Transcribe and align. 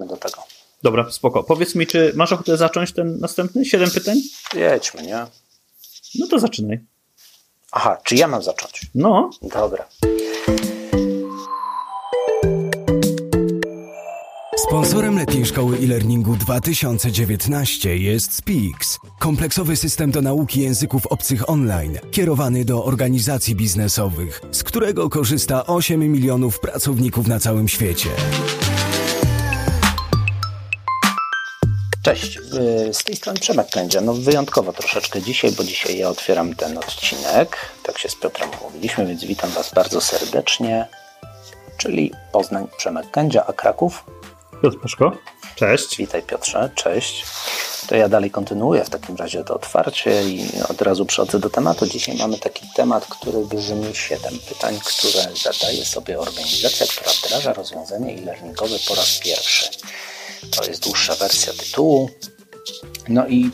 do 0.00 0.16
tego. 0.16 0.42
Dobra, 0.82 1.10
spoko. 1.10 1.44
Powiedz 1.44 1.74
mi, 1.74 1.86
czy 1.86 2.12
masz 2.16 2.32
ochotę 2.32 2.56
zacząć 2.56 2.92
ten 2.92 3.18
następny? 3.20 3.64
Siedem 3.64 3.90
pytań? 3.90 4.16
Jedźmy, 4.54 5.02
nie? 5.02 5.26
No 6.18 6.26
to 6.26 6.38
zaczynaj. 6.38 6.78
Aha, 7.72 7.98
czy 8.04 8.14
ja 8.14 8.28
mam 8.28 8.42
zacząć? 8.42 8.80
No. 8.94 9.30
Dobra. 9.42 9.88
Sponsorem 14.68 15.18
letniej 15.18 15.46
szkoły 15.46 15.78
e-learningu 15.78 16.36
2019 16.36 17.96
jest 17.96 18.32
Speaks, 18.32 18.98
kompleksowy 19.18 19.76
system 19.76 20.10
do 20.10 20.22
nauki 20.22 20.60
języków 20.60 21.06
obcych 21.06 21.50
online, 21.50 21.98
kierowany 22.10 22.64
do 22.64 22.84
organizacji 22.84 23.56
biznesowych, 23.56 24.40
z 24.50 24.62
którego 24.62 25.08
korzysta 25.08 25.66
8 25.66 26.00
milionów 26.00 26.60
pracowników 26.60 27.26
na 27.26 27.40
całym 27.40 27.68
świecie. 27.68 28.08
Cześć, 32.04 32.36
y, 32.36 32.94
z 32.94 33.04
tej 33.04 33.16
strony 33.16 33.40
Przemek 33.40 33.70
Kędzia. 33.70 34.00
No 34.00 34.14
wyjątkowo 34.14 34.72
troszeczkę 34.72 35.22
dzisiaj, 35.22 35.52
bo 35.52 35.64
dzisiaj 35.64 35.98
ja 35.98 36.08
otwieram 36.08 36.54
ten 36.54 36.78
odcinek. 36.78 37.56
Tak 37.82 37.98
się 37.98 38.08
z 38.08 38.14
Piotrem 38.14 38.50
mówiliśmy, 38.62 39.06
więc 39.06 39.24
witam 39.24 39.50
Was 39.50 39.74
bardzo 39.74 40.00
serdecznie. 40.00 40.88
Czyli 41.76 42.12
Poznań, 42.32 42.68
Przemek 42.76 43.10
Kędzia, 43.10 43.46
a 43.46 43.52
Kraków? 43.52 44.04
Piotr 44.62 44.80
Paszko. 44.80 45.12
Cześć. 45.54 45.96
Witaj 45.96 46.22
Piotrze, 46.22 46.70
cześć. 46.74 47.24
To 47.86 47.96
ja 47.96 48.08
dalej 48.08 48.30
kontynuuję 48.30 48.84
w 48.84 48.90
takim 48.90 49.16
razie 49.16 49.44
to 49.44 49.54
otwarcie 49.54 50.24
i 50.24 50.48
od 50.68 50.82
razu 50.82 51.06
przechodzę 51.06 51.38
do 51.38 51.50
tematu. 51.50 51.86
Dzisiaj 51.86 52.16
mamy 52.16 52.38
taki 52.38 52.66
temat, 52.76 53.06
który 53.06 53.44
brzmi 53.44 53.94
7 53.94 54.38
pytań, 54.48 54.80
które 54.84 55.36
zadaje 55.42 55.84
sobie 55.84 56.18
organizacja, 56.18 56.86
która 56.86 57.10
wdraża 57.12 57.52
rozwiązanie 57.52 58.14
e-learningowe 58.14 58.76
po 58.88 58.94
raz 58.94 59.18
pierwszy. 59.18 59.68
Dłuższa 61.06 61.24
wersja 61.24 61.52
tytułu. 61.52 62.10
No 63.08 63.26
i 63.28 63.50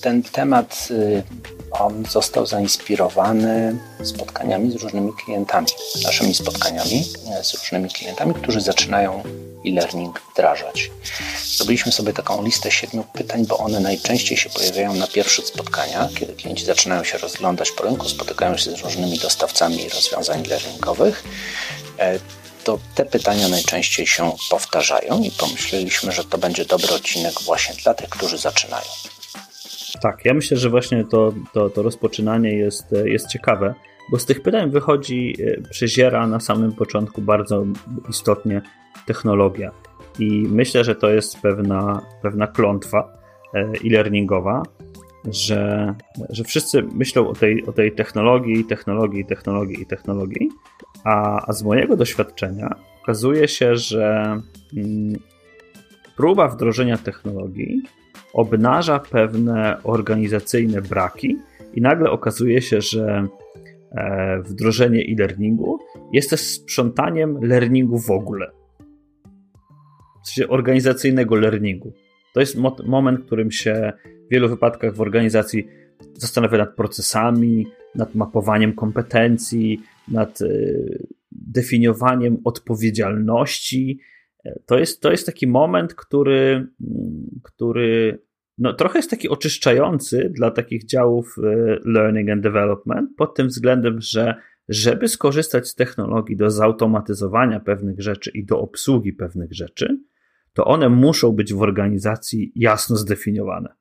ten 0.00 0.22
temat 0.22 0.88
y, 0.90 1.22
on 1.70 2.04
został 2.10 2.46
zainspirowany 2.46 3.76
spotkaniami 4.04 4.72
z 4.72 4.74
różnymi 4.74 5.12
klientami, 5.24 5.66
naszymi 6.04 6.34
spotkaniami 6.34 7.04
e, 7.30 7.44
z 7.44 7.54
różnymi 7.54 7.88
klientami, 7.90 8.34
którzy 8.34 8.60
zaczynają 8.60 9.22
e-learning 9.66 10.20
wdrażać. 10.32 10.90
Zrobiliśmy 11.56 11.92
sobie 11.92 12.12
taką 12.12 12.44
listę 12.44 12.70
siedmiu 12.70 13.04
pytań, 13.12 13.46
bo 13.46 13.58
one 13.58 13.80
najczęściej 13.80 14.36
się 14.36 14.50
pojawiają 14.50 14.94
na 14.94 15.06
pierwszych 15.06 15.46
spotkaniach, 15.46 16.12
kiedy 16.12 16.32
klienci 16.32 16.64
zaczynają 16.64 17.04
się 17.04 17.18
rozglądać 17.18 17.70
po 17.70 17.82
rynku, 17.82 18.08
spotykają 18.08 18.56
się 18.56 18.70
z 18.70 18.80
różnymi 18.80 19.18
dostawcami 19.18 19.88
rozwiązań 19.88 20.40
e-learningowych. 20.40 21.24
To 22.66 22.78
te 22.94 23.04
pytania 23.04 23.48
najczęściej 23.48 24.06
się 24.06 24.32
powtarzają 24.50 25.22
i 25.22 25.30
pomyśleliśmy, 25.40 26.12
że 26.12 26.24
to 26.24 26.38
będzie 26.38 26.64
dobry 26.64 26.92
odcinek 26.94 27.32
właśnie 27.44 27.74
dla 27.82 27.94
tych, 27.94 28.08
którzy 28.08 28.38
zaczynają. 28.38 28.86
Tak, 30.02 30.24
ja 30.24 30.34
myślę, 30.34 30.56
że 30.56 30.70
właśnie 30.70 31.04
to, 31.04 31.32
to, 31.52 31.70
to 31.70 31.82
rozpoczynanie 31.82 32.52
jest, 32.52 32.86
jest 33.04 33.28
ciekawe, 33.28 33.74
bo 34.10 34.18
z 34.18 34.26
tych 34.26 34.42
pytań 34.42 34.70
wychodzi, 34.70 35.36
e, 35.40 35.68
przeziera 35.70 36.26
na 36.26 36.40
samym 36.40 36.72
początku 36.72 37.22
bardzo 37.22 37.64
istotnie 38.10 38.62
technologia. 39.06 39.70
I 40.18 40.28
myślę, 40.48 40.84
że 40.84 40.94
to 40.94 41.10
jest 41.10 41.40
pewna, 41.40 42.06
pewna 42.22 42.46
klątwa 42.46 43.18
e, 43.54 43.58
e-learningowa, 43.58 44.62
że, 45.24 45.94
że 46.30 46.44
wszyscy 46.44 46.82
myślą 46.82 47.28
o 47.28 47.32
tej, 47.32 47.66
o 47.66 47.72
tej 47.72 47.92
technologii, 47.92 48.64
technologii, 48.64 49.24
technologii 49.24 49.82
i 49.82 49.86
technologii, 49.86 50.48
a, 51.06 51.44
a 51.48 51.52
z 51.52 51.62
mojego 51.62 51.96
doświadczenia 51.96 52.74
okazuje 53.02 53.48
się, 53.48 53.76
że 53.76 54.40
mm, 54.76 55.18
próba 56.16 56.48
wdrożenia 56.48 56.98
technologii 56.98 57.82
obnaża 58.32 58.98
pewne 58.98 59.82
organizacyjne 59.84 60.82
braki 60.82 61.38
i 61.74 61.80
nagle 61.80 62.10
okazuje 62.10 62.62
się, 62.62 62.80
że 62.80 63.26
e, 63.92 64.42
wdrożenie 64.42 65.00
e-learningu 65.00 65.78
jest 66.12 66.30
też 66.30 66.40
sprzątaniem 66.40 67.38
learningu 67.42 67.98
w 67.98 68.10
ogóle. 68.10 68.50
W 70.24 70.28
sensie 70.28 70.48
organizacyjnego 70.50 71.36
learningu. 71.36 71.92
To 72.34 72.40
jest 72.40 72.56
moment, 72.86 73.20
w 73.20 73.26
którym 73.26 73.50
się 73.50 73.92
w 74.26 74.30
wielu 74.30 74.48
wypadkach 74.48 74.94
w 74.94 75.00
organizacji 75.00 75.68
zastanawia 76.14 76.58
nad 76.58 76.74
procesami, 76.74 77.66
nad 77.94 78.14
mapowaniem 78.14 78.72
kompetencji, 78.72 79.80
nad 80.08 80.42
e, 80.42 80.46
definiowaniem 81.32 82.38
odpowiedzialności. 82.44 84.00
To 84.66 84.78
jest, 84.78 85.00
to 85.00 85.10
jest 85.10 85.26
taki 85.26 85.46
moment, 85.46 85.94
który, 85.94 86.66
który 87.42 88.18
no, 88.58 88.72
trochę 88.72 88.98
jest 88.98 89.10
taki 89.10 89.28
oczyszczający 89.28 90.30
dla 90.34 90.50
takich 90.50 90.84
działów 90.84 91.36
e, 91.38 91.78
learning 91.84 92.30
and 92.30 92.42
development, 92.42 93.10
pod 93.16 93.34
tym 93.34 93.48
względem, 93.48 94.00
że 94.00 94.34
żeby 94.68 95.08
skorzystać 95.08 95.68
z 95.68 95.74
technologii 95.74 96.36
do 96.36 96.50
zautomatyzowania 96.50 97.60
pewnych 97.60 98.00
rzeczy 98.00 98.30
i 98.34 98.44
do 98.44 98.60
obsługi 98.60 99.12
pewnych 99.12 99.52
rzeczy, 99.52 99.98
to 100.52 100.64
one 100.64 100.88
muszą 100.88 101.32
być 101.32 101.54
w 101.54 101.62
organizacji 101.62 102.52
jasno 102.54 102.96
zdefiniowane. 102.96 103.74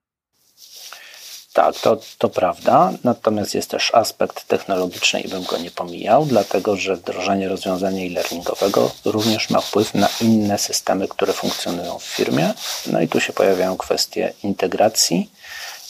Tak, 1.55 1.79
to, 1.79 1.97
to 2.17 2.29
prawda. 2.29 2.93
Natomiast 3.03 3.55
jest 3.55 3.69
też 3.69 3.91
aspekt 3.93 4.47
technologiczny 4.47 5.21
i 5.21 5.27
bym 5.27 5.43
go 5.43 5.57
nie 5.57 5.71
pomijał, 5.71 6.25
dlatego 6.25 6.77
że 6.77 6.95
wdrożenie 6.95 7.49
rozwiązania 7.49 8.05
e-learningowego 8.05 8.91
również 9.05 9.49
ma 9.49 9.61
wpływ 9.61 9.94
na 9.94 10.09
inne 10.21 10.57
systemy, 10.57 11.07
które 11.07 11.33
funkcjonują 11.33 11.99
w 11.99 12.03
firmie. 12.03 12.53
No 12.88 13.01
i 13.01 13.07
tu 13.07 13.19
się 13.19 13.33
pojawiają 13.33 13.77
kwestie 13.77 14.33
integracji 14.44 15.29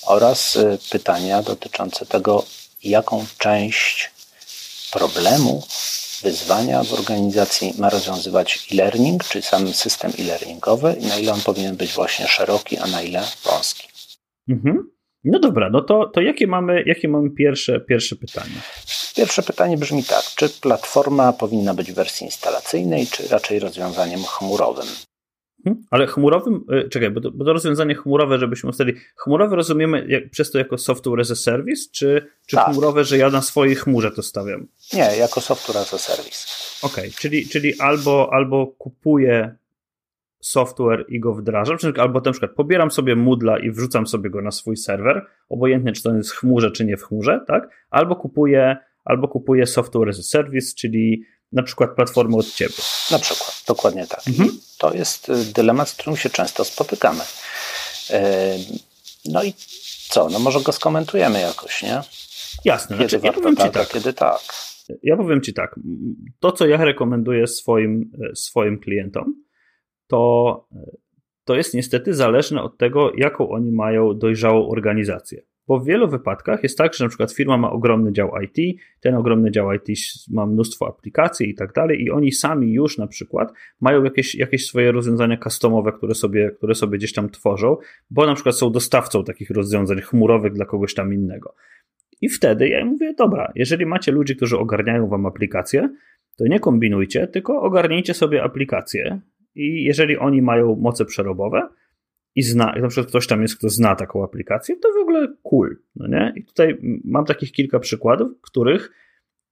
oraz 0.05 0.55
y, 0.55 0.77
pytania 0.89 1.41
dotyczące 1.41 2.05
tego, 2.05 2.43
jaką 2.83 3.25
część 3.37 4.11
problemu, 4.91 5.63
wyzwania 6.21 6.83
w 6.83 6.93
organizacji 6.93 7.73
ma 7.77 7.89
rozwiązywać 7.89 8.67
e-learning, 8.71 9.23
czy 9.23 9.41
sam 9.41 9.73
system 9.73 10.11
e-learningowy 10.19 10.95
i 10.99 11.05
na 11.05 11.17
ile 11.17 11.33
on 11.33 11.41
powinien 11.41 11.75
być 11.75 11.93
właśnie 11.93 12.27
szeroki, 12.27 12.77
a 12.77 12.87
na 12.87 13.01
ile 13.01 13.23
wąski. 13.43 13.87
Mhm. 14.49 14.94
No 15.25 15.39
dobra, 15.39 15.69
no 15.69 15.81
to, 15.81 16.05
to 16.13 16.21
jakie 16.21 16.47
mamy, 16.47 16.83
jakie 16.85 17.07
mamy 17.07 17.29
pierwsze, 17.29 17.79
pierwsze 17.79 18.15
pytanie? 18.15 18.55
Pierwsze 19.15 19.43
pytanie 19.43 19.77
brzmi 19.77 20.03
tak. 20.03 20.23
Czy 20.35 20.49
platforma 20.49 21.33
powinna 21.33 21.73
być 21.73 21.91
w 21.91 21.95
wersji 21.95 22.25
instalacyjnej, 22.25 23.07
czy 23.07 23.27
raczej 23.27 23.59
rozwiązaniem 23.59 24.19
chmurowym? 24.23 24.85
Hmm? 25.63 25.83
Ale 25.91 26.07
chmurowym, 26.07 26.65
y, 26.85 26.89
czekaj, 26.89 27.09
bo 27.11 27.21
to, 27.21 27.31
bo 27.31 27.45
to 27.45 27.53
rozwiązanie 27.53 27.95
chmurowe, 27.95 28.39
żebyśmy 28.39 28.69
ustalili, 28.69 28.99
chmurowe 29.15 29.55
rozumiemy 29.55 30.05
jak, 30.09 30.29
przez 30.29 30.51
to 30.51 30.57
jako 30.57 30.77
software 30.77 31.19
as 31.19 31.31
a 31.31 31.35
service, 31.35 31.81
czy, 31.91 32.27
czy 32.47 32.55
tak. 32.55 32.65
chmurowe, 32.65 33.03
że 33.03 33.17
ja 33.17 33.29
na 33.29 33.41
swojej 33.41 33.75
chmurze 33.75 34.11
to 34.11 34.23
stawiam? 34.23 34.67
Nie, 34.93 35.17
jako 35.17 35.41
software 35.41 35.77
as 35.77 35.93
a 35.93 35.97
service. 35.97 36.47
Okej, 36.81 37.03
okay, 37.09 37.19
czyli, 37.19 37.49
czyli 37.49 37.79
albo, 37.79 38.29
albo 38.33 38.67
kupuję 38.67 39.55
software 40.47 41.05
i 41.09 41.19
go 41.19 41.33
wdrażam, 41.33 41.77
albo 41.97 42.19
na 42.19 42.31
przykład 42.31 42.51
pobieram 42.51 42.91
sobie 42.91 43.15
Moodla 43.15 43.59
i 43.59 43.71
wrzucam 43.71 44.07
sobie 44.07 44.29
go 44.29 44.41
na 44.41 44.51
swój 44.51 44.77
serwer, 44.77 45.25
obojętnie 45.49 45.91
czy 45.91 46.03
to 46.03 46.15
jest 46.15 46.31
w 46.31 46.35
chmurze, 46.35 46.71
czy 46.71 46.85
nie 46.85 46.97
w 46.97 47.03
chmurze, 47.03 47.39
tak? 47.47 47.69
Albo 47.89 48.15
kupuję, 48.15 48.77
albo 49.05 49.27
kupuję 49.27 49.65
software 49.65 50.09
as 50.09 50.19
a 50.19 50.23
service, 50.23 50.73
czyli 50.77 51.23
na 51.51 51.63
przykład 51.63 51.95
platformę 51.95 52.37
od 52.37 52.53
ciebie. 52.53 52.73
Na 53.11 53.19
przykład, 53.19 53.63
dokładnie 53.67 54.07
tak. 54.07 54.21
Mhm. 54.27 54.49
To 54.77 54.93
jest 54.93 55.29
y, 55.29 55.53
dylemat, 55.53 55.89
z 55.89 55.93
którym 55.93 56.17
się 56.17 56.29
często 56.29 56.65
spotykamy. 56.65 57.23
Y, 57.23 58.13
no 59.25 59.43
i 59.43 59.53
co? 60.09 60.29
No 60.29 60.39
może 60.39 60.61
go 60.61 60.71
skomentujemy 60.71 61.41
jakoś, 61.41 61.83
nie? 61.83 62.01
Jasne. 62.65 62.97
Kiedy 62.97 63.09
znaczy, 63.09 63.25
ja 63.27 63.33
powiem 63.33 63.55
tak, 63.55 63.67
ci 63.67 63.73
tak. 63.73 63.87
kiedy 63.87 64.13
tak. 64.13 64.41
Ja 65.03 65.17
powiem 65.17 65.41
ci 65.41 65.53
tak. 65.53 65.79
To, 66.39 66.51
co 66.51 66.67
ja 66.67 66.77
rekomenduję 66.77 67.47
swoim, 67.47 68.11
e, 68.31 68.35
swoim 68.35 68.79
klientom, 68.79 69.44
to, 70.07 70.67
to 71.45 71.55
jest 71.55 71.73
niestety 71.73 72.13
zależne 72.13 72.61
od 72.61 72.77
tego, 72.77 73.11
jaką 73.17 73.49
oni 73.49 73.71
mają 73.71 74.13
dojrzałą 74.13 74.69
organizację. 74.69 75.41
Bo 75.67 75.79
w 75.79 75.85
wielu 75.85 76.07
wypadkach 76.07 76.63
jest 76.63 76.77
tak, 76.77 76.93
że 76.93 77.05
na 77.05 77.09
przykład 77.09 77.33
firma 77.33 77.57
ma 77.57 77.71
ogromny 77.71 78.13
dział 78.13 78.31
IT, 78.41 78.81
ten 78.99 79.15
ogromny 79.15 79.51
dział 79.51 79.73
IT 79.73 79.99
ma 80.31 80.45
mnóstwo 80.45 80.87
aplikacji 80.87 81.49
i 81.49 81.55
tak 81.55 81.73
dalej, 81.73 82.03
i 82.03 82.11
oni 82.11 82.31
sami 82.31 82.73
już 82.73 82.97
na 82.97 83.07
przykład 83.07 83.53
mają 83.81 84.03
jakieś, 84.03 84.35
jakieś 84.35 84.65
swoje 84.65 84.91
rozwiązania 84.91 85.37
customowe, 85.37 85.91
które 85.91 86.15
sobie, 86.15 86.51
które 86.51 86.75
sobie 86.75 86.97
gdzieś 86.97 87.13
tam 87.13 87.29
tworzą, 87.29 87.77
bo 88.09 88.25
na 88.25 88.33
przykład 88.33 88.55
są 88.55 88.71
dostawcą 88.71 89.23
takich 89.23 89.49
rozwiązań 89.49 90.01
chmurowych 90.01 90.53
dla 90.53 90.65
kogoś 90.65 90.93
tam 90.93 91.13
innego. 91.13 91.55
I 92.21 92.29
wtedy 92.29 92.69
ja 92.69 92.79
im 92.79 92.87
mówię, 92.87 93.13
dobra, 93.17 93.51
jeżeli 93.55 93.85
macie 93.85 94.11
ludzi, 94.11 94.35
którzy 94.35 94.57
ogarniają 94.57 95.07
wam 95.07 95.25
aplikacje, 95.25 95.89
to 96.37 96.47
nie 96.47 96.59
kombinujcie, 96.59 97.27
tylko 97.27 97.61
ogarnijcie 97.61 98.13
sobie 98.13 98.43
aplikacje 98.43 99.21
i 99.55 99.83
jeżeli 99.83 100.17
oni 100.17 100.41
mają 100.41 100.75
moce 100.75 101.05
przerobowe 101.05 101.69
i 102.35 102.41
zna, 102.43 102.75
na 102.81 102.87
przykład 102.87 103.07
ktoś 103.07 103.27
tam 103.27 103.41
jest, 103.41 103.57
kto 103.57 103.69
zna 103.69 103.95
taką 103.95 104.23
aplikację, 104.23 104.75
to 104.75 104.89
w 104.93 105.01
ogóle 105.01 105.33
cool, 105.43 105.77
no 105.95 106.07
nie? 106.07 106.33
I 106.35 106.43
tutaj 106.43 106.77
mam 107.03 107.25
takich 107.25 107.51
kilka 107.51 107.79
przykładów, 107.79 108.31
których 108.41 108.91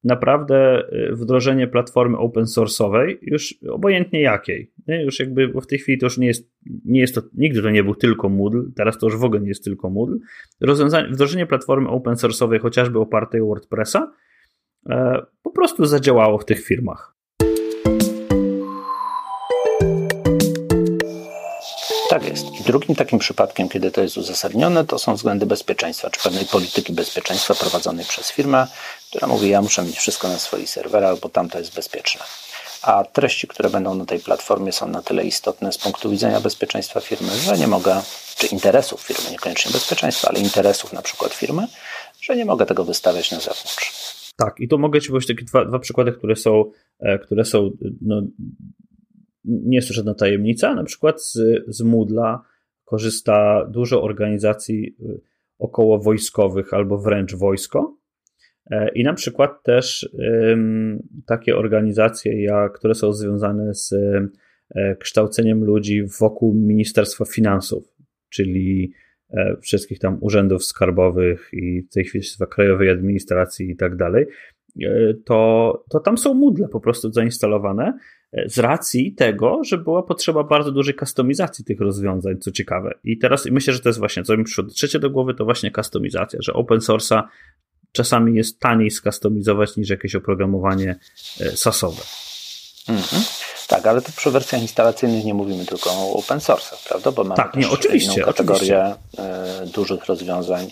naprawdę 0.04 0.84
y, 1.12 1.16
wdrożenie 1.16 1.68
platformy 1.68 2.18
open 2.18 2.44
source'owej, 2.44 3.18
już 3.22 3.56
obojętnie 3.70 4.22
jakiej. 4.22 4.72
Nie? 4.88 5.04
Już 5.04 5.20
jakby 5.20 5.48
w 5.48 5.68
tej 5.68 5.80
chwili 5.80 5.98
to 5.98 6.06
już 6.06 6.18
nie 6.18 6.28
jest, 6.28 6.52
nie 6.86 7.00
jest 7.00 7.16
to, 7.16 7.22
nigdy 7.34 7.62
to 7.62 7.70
nie 7.70 7.84
był 7.84 7.96
tylko 7.96 8.30
Moodle, 8.30 8.64
teraz 8.76 8.98
to 8.98 9.08
już 9.08 9.18
w 9.18 9.24
ogóle 9.24 9.42
nie 9.42 9.48
jest 9.48 9.64
tylko 9.64 9.90
Moodle. 9.90 10.18
Rozwiązanie, 10.62 11.10
wdrożenie 11.10 11.46
platformy 11.46 11.90
open 11.90 12.14
source'owej, 12.14 12.60
chociażby 12.60 13.00
opartej 13.00 13.42
o 13.42 13.46
WordPressa, 13.46 14.12
e, 14.90 15.26
po 15.44 15.52
prostu 15.52 15.86
zadziałało 15.86 16.38
w 16.38 16.46
tych 16.46 16.66
firmach. 16.66 17.13
Tak 22.14 22.28
jest. 22.30 22.64
Drugim 22.66 22.96
takim 22.96 23.20
przypadkiem, 23.20 23.70
kiedy 23.70 23.92
to 23.92 24.02
jest 24.02 24.18
uzasadnione, 24.18 24.86
to 24.86 25.00
są 25.00 25.16
względy 25.16 25.46
bezpieczeństwa, 25.46 26.10
czy 26.10 26.24
pewnej 26.24 26.46
polityki 26.46 26.94
bezpieczeństwa 26.94 27.54
prowadzonej 27.54 28.06
przez 28.06 28.32
firmę, 28.32 28.68
która 29.10 29.28
mówi, 29.28 29.50
ja 29.50 29.62
muszę 29.62 29.84
mieć 29.84 29.98
wszystko 29.98 30.28
na 30.28 30.40
swoich 30.40 30.70
serwerach, 30.70 31.20
bo 31.20 31.30
tam 31.30 31.50
to 31.50 31.60
jest 31.60 31.76
bezpieczne. 31.76 32.26
A 32.82 33.04
treści, 33.04 33.48
które 33.48 33.70
będą 33.70 33.96
na 33.96 34.06
tej 34.06 34.20
platformie 34.20 34.72
są 34.72 34.88
na 34.88 35.02
tyle 35.02 35.24
istotne 35.24 35.72
z 35.72 35.78
punktu 35.78 36.10
widzenia 36.10 36.40
bezpieczeństwa 36.40 37.00
firmy, 37.00 37.30
że 37.30 37.58
nie 37.58 37.68
mogę, 37.68 38.02
czy 38.38 38.48
interesów 38.48 39.02
firmy, 39.02 39.32
niekoniecznie 39.32 39.72
bezpieczeństwa, 39.72 40.28
ale 40.28 40.40
interesów 40.40 40.94
na 40.94 41.02
przykład 41.02 41.34
firmy, 41.34 41.68
że 42.22 42.36
nie 42.36 42.46
mogę 42.46 42.66
tego 42.66 42.84
wystawiać 42.84 43.32
na 43.32 43.40
zewnątrz. 43.40 43.92
Tak, 44.36 44.60
i 44.60 44.68
tu 44.68 44.80
mogę 44.80 45.02
Ci 45.02 45.10
powiedzieć 45.10 45.28
takie 45.28 45.46
dwa, 45.46 45.66
dwa 45.66 45.80
przykłady, 45.80 46.12
które 46.12 46.36
są, 46.36 46.72
e, 47.00 47.20
które 47.20 47.46
są 47.46 47.70
no, 48.02 48.22
nie 49.46 49.76
jest 49.76 49.88
to 49.88 49.94
żadna 49.94 50.14
tajemnica. 50.14 50.76
Na 50.76 50.84
przykład 50.84 51.24
z, 51.24 51.38
z 51.68 51.82
Moodla 51.82 52.42
korzysta 52.86 53.66
dużo 53.72 54.04
organizacji 54.04 54.96
y, 55.00 55.22
około 55.60 56.00
wojskowych 56.00 56.74
albo 56.74 56.98
wręcz 56.98 57.36
wojsko. 57.36 57.98
E, 58.72 58.90
I 58.96 59.04
na 59.04 59.14
przykład 59.14 59.64
też 59.64 60.10
takie 61.26 61.58
organizacje, 61.58 62.44
jak, 62.44 62.74
które 62.74 62.96
są 62.96 63.14
związane 63.14 63.74
z 63.74 63.94
e, 64.76 64.96
kształceniem 64.96 65.64
ludzi 65.64 66.04
wokół 66.20 66.54
Ministerstwa 66.54 67.26
Finansów, 67.26 67.96
czyli 68.30 68.94
e, 69.30 69.56
wszystkich 69.62 70.00
tam 70.00 70.18
urzędów 70.22 70.66
skarbowych 70.66 71.50
i 71.54 71.82
w 71.82 71.94
tej 71.94 72.06
chwili 72.06 72.26
Krajowej 72.50 72.90
Administracji 72.90 73.70
i 73.70 73.76
tak 73.76 73.96
dalej, 73.96 74.26
to, 75.26 75.84
to 75.90 76.00
tam 76.00 76.18
są 76.18 76.34
Moodle 76.34 76.68
po 76.68 76.80
prostu 76.80 77.12
zainstalowane 77.12 77.98
z 78.46 78.60
racji 78.60 79.14
tego, 79.16 79.64
że 79.64 79.78
była 79.78 80.04
potrzeba 80.04 80.44
bardzo 80.44 80.72
dużej 80.72 80.96
kustomizacji 80.96 81.66
tych 81.66 81.80
rozwiązań, 81.80 82.38
co 82.40 82.52
ciekawe. 82.52 82.94
I 83.04 83.18
teraz 83.18 83.46
myślę, 83.46 83.74
że 83.74 83.80
to 83.80 83.90
jest 83.90 84.00
właśnie, 84.00 84.24
co 84.24 84.38
mi 84.38 84.44
przyszło 84.44 84.64
trzecie 84.64 85.00
do 85.00 85.10
głowy, 85.10 85.34
to 85.34 85.46
właśnie 85.46 85.72
kustomizacja, 85.72 86.40
że 86.42 86.54
open 86.54 86.80
source'a 86.80 87.24
czasami 87.92 88.36
jest 88.36 88.60
taniej 88.60 88.92
skustomizować 88.92 89.78
niż 89.78 89.90
jakieś 89.90 90.16
oprogramowanie 90.16 91.00
e, 91.42 91.58
sasowe. 91.58 92.02
Mhm. 92.90 93.24
Tak, 93.68 93.88
ale 93.88 94.02
to 94.02 94.12
przy 94.16 94.32
wersjach 94.32 94.62
instalacyjnych 94.62 95.26
nie 95.26 95.34
mówimy 95.34 95.66
tylko 95.66 95.90
o 95.90 96.14
open 96.14 96.42
source, 96.42 96.76
prawda? 96.88 97.12
Bo 97.12 97.24
mamy 97.24 97.36
tak, 97.36 97.56
nie, 97.56 97.70
oczywiście, 97.70 98.22
kategorię 98.22 98.86
oczywiście. 98.86 99.64
E, 99.64 99.68
dużych 99.68 100.06
rozwiązań 100.06 100.72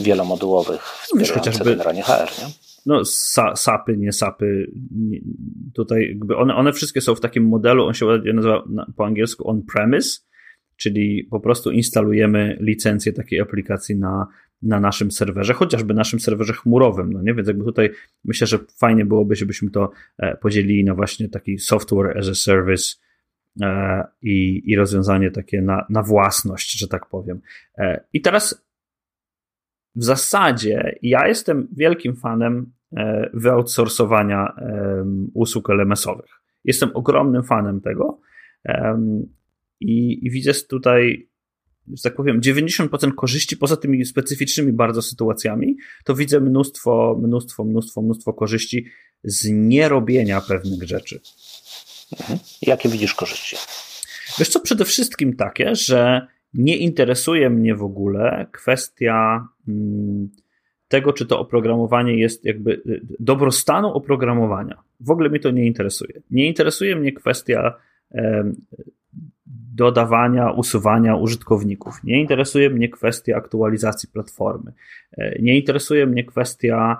wielomodułowych 0.00 0.82
wspierających 0.82 1.62
generalnie 1.62 2.02
HR, 2.02 2.30
nie? 2.38 2.67
No 2.88 3.04
sa, 3.04 3.56
sapy, 3.56 3.96
nie 3.96 4.12
sapy, 4.12 4.70
nie, 4.90 5.20
tutaj 5.74 6.08
jakby 6.08 6.36
one, 6.36 6.54
one 6.54 6.72
wszystkie 6.72 7.00
są 7.00 7.14
w 7.14 7.20
takim 7.20 7.48
modelu, 7.48 7.86
on 7.86 7.94
się 7.94 8.06
nazywa 8.34 8.64
po 8.96 9.06
angielsku 9.06 9.50
on-premise, 9.50 10.20
czyli 10.76 11.24
po 11.30 11.40
prostu 11.40 11.70
instalujemy 11.70 12.56
licencję 12.60 13.12
takiej 13.12 13.40
aplikacji 13.40 13.96
na, 13.96 14.26
na 14.62 14.80
naszym 14.80 15.10
serwerze, 15.10 15.54
chociażby 15.54 15.94
naszym 15.94 16.20
serwerze 16.20 16.52
chmurowym, 16.52 17.12
no 17.12 17.22
nie? 17.22 17.34
Więc 17.34 17.48
jakby 17.48 17.64
tutaj 17.64 17.90
myślę, 18.24 18.46
że 18.46 18.58
fajnie 18.78 19.04
byłoby, 19.04 19.36
żebyśmy 19.36 19.70
to 19.70 19.90
e, 20.18 20.36
podzielili 20.36 20.84
na 20.84 20.94
właśnie 20.94 21.28
taki 21.28 21.58
software 21.58 22.18
as 22.18 22.28
a 22.28 22.34
service 22.34 22.94
e, 23.60 24.04
i, 24.22 24.62
i 24.64 24.76
rozwiązanie 24.76 25.30
takie 25.30 25.62
na, 25.62 25.86
na 25.90 26.02
własność, 26.02 26.78
że 26.80 26.88
tak 26.88 27.06
powiem. 27.06 27.40
E, 27.78 28.04
I 28.12 28.20
teraz 28.20 28.68
w 29.94 30.04
zasadzie 30.04 30.98
ja 31.02 31.28
jestem 31.28 31.68
wielkim 31.72 32.16
fanem 32.16 32.72
wyoutsourcowania 33.34 34.52
usług 35.34 35.70
LMS-owych. 35.70 36.30
Jestem 36.64 36.90
ogromnym 36.94 37.42
fanem 37.42 37.80
tego 37.80 38.20
i, 39.80 40.26
i 40.26 40.30
widzę 40.30 40.52
tutaj, 40.54 41.28
że 41.96 42.02
tak 42.02 42.14
powiem, 42.14 42.40
90% 42.40 43.14
korzyści, 43.14 43.56
poza 43.56 43.76
tymi 43.76 44.04
specyficznymi 44.04 44.72
bardzo 44.72 45.02
sytuacjami, 45.02 45.76
to 46.04 46.14
widzę 46.14 46.40
mnóstwo, 46.40 47.20
mnóstwo, 47.22 47.64
mnóstwo, 47.64 48.02
mnóstwo 48.02 48.32
korzyści 48.32 48.86
z 49.24 49.48
nierobienia 49.50 50.40
pewnych 50.40 50.82
rzeczy. 50.82 51.20
Mhm. 52.20 52.38
Jakie 52.62 52.88
widzisz 52.88 53.14
korzyści? 53.14 53.56
Wiesz 54.38 54.48
co, 54.48 54.60
przede 54.60 54.84
wszystkim 54.84 55.36
takie, 55.36 55.74
że 55.74 56.26
nie 56.54 56.76
interesuje 56.76 57.50
mnie 57.50 57.74
w 57.74 57.82
ogóle 57.82 58.46
kwestia. 58.52 59.48
Hmm, 59.66 60.30
tego, 60.88 61.12
czy 61.12 61.26
to 61.26 61.40
oprogramowanie 61.40 62.18
jest 62.18 62.44
jakby 62.44 62.72
y, 62.72 63.00
dobrostanu 63.20 63.88
oprogramowania. 63.92 64.78
W 65.00 65.10
ogóle 65.10 65.28
mnie 65.28 65.40
to 65.40 65.50
nie 65.50 65.66
interesuje. 65.66 66.20
Nie 66.30 66.46
interesuje 66.46 66.96
mnie 66.96 67.12
kwestia 67.12 67.74
dodawania, 69.74 70.50
usuwania 70.50 71.16
użytkowników. 71.16 72.04
Nie 72.04 72.20
interesuje 72.20 72.70
mnie 72.70 72.88
kwestia 72.88 73.36
aktualizacji 73.36 74.08
platformy. 74.12 74.72
E, 75.12 75.42
nie 75.42 75.56
interesuje 75.56 76.06
mnie 76.06 76.24
kwestia 76.24 76.96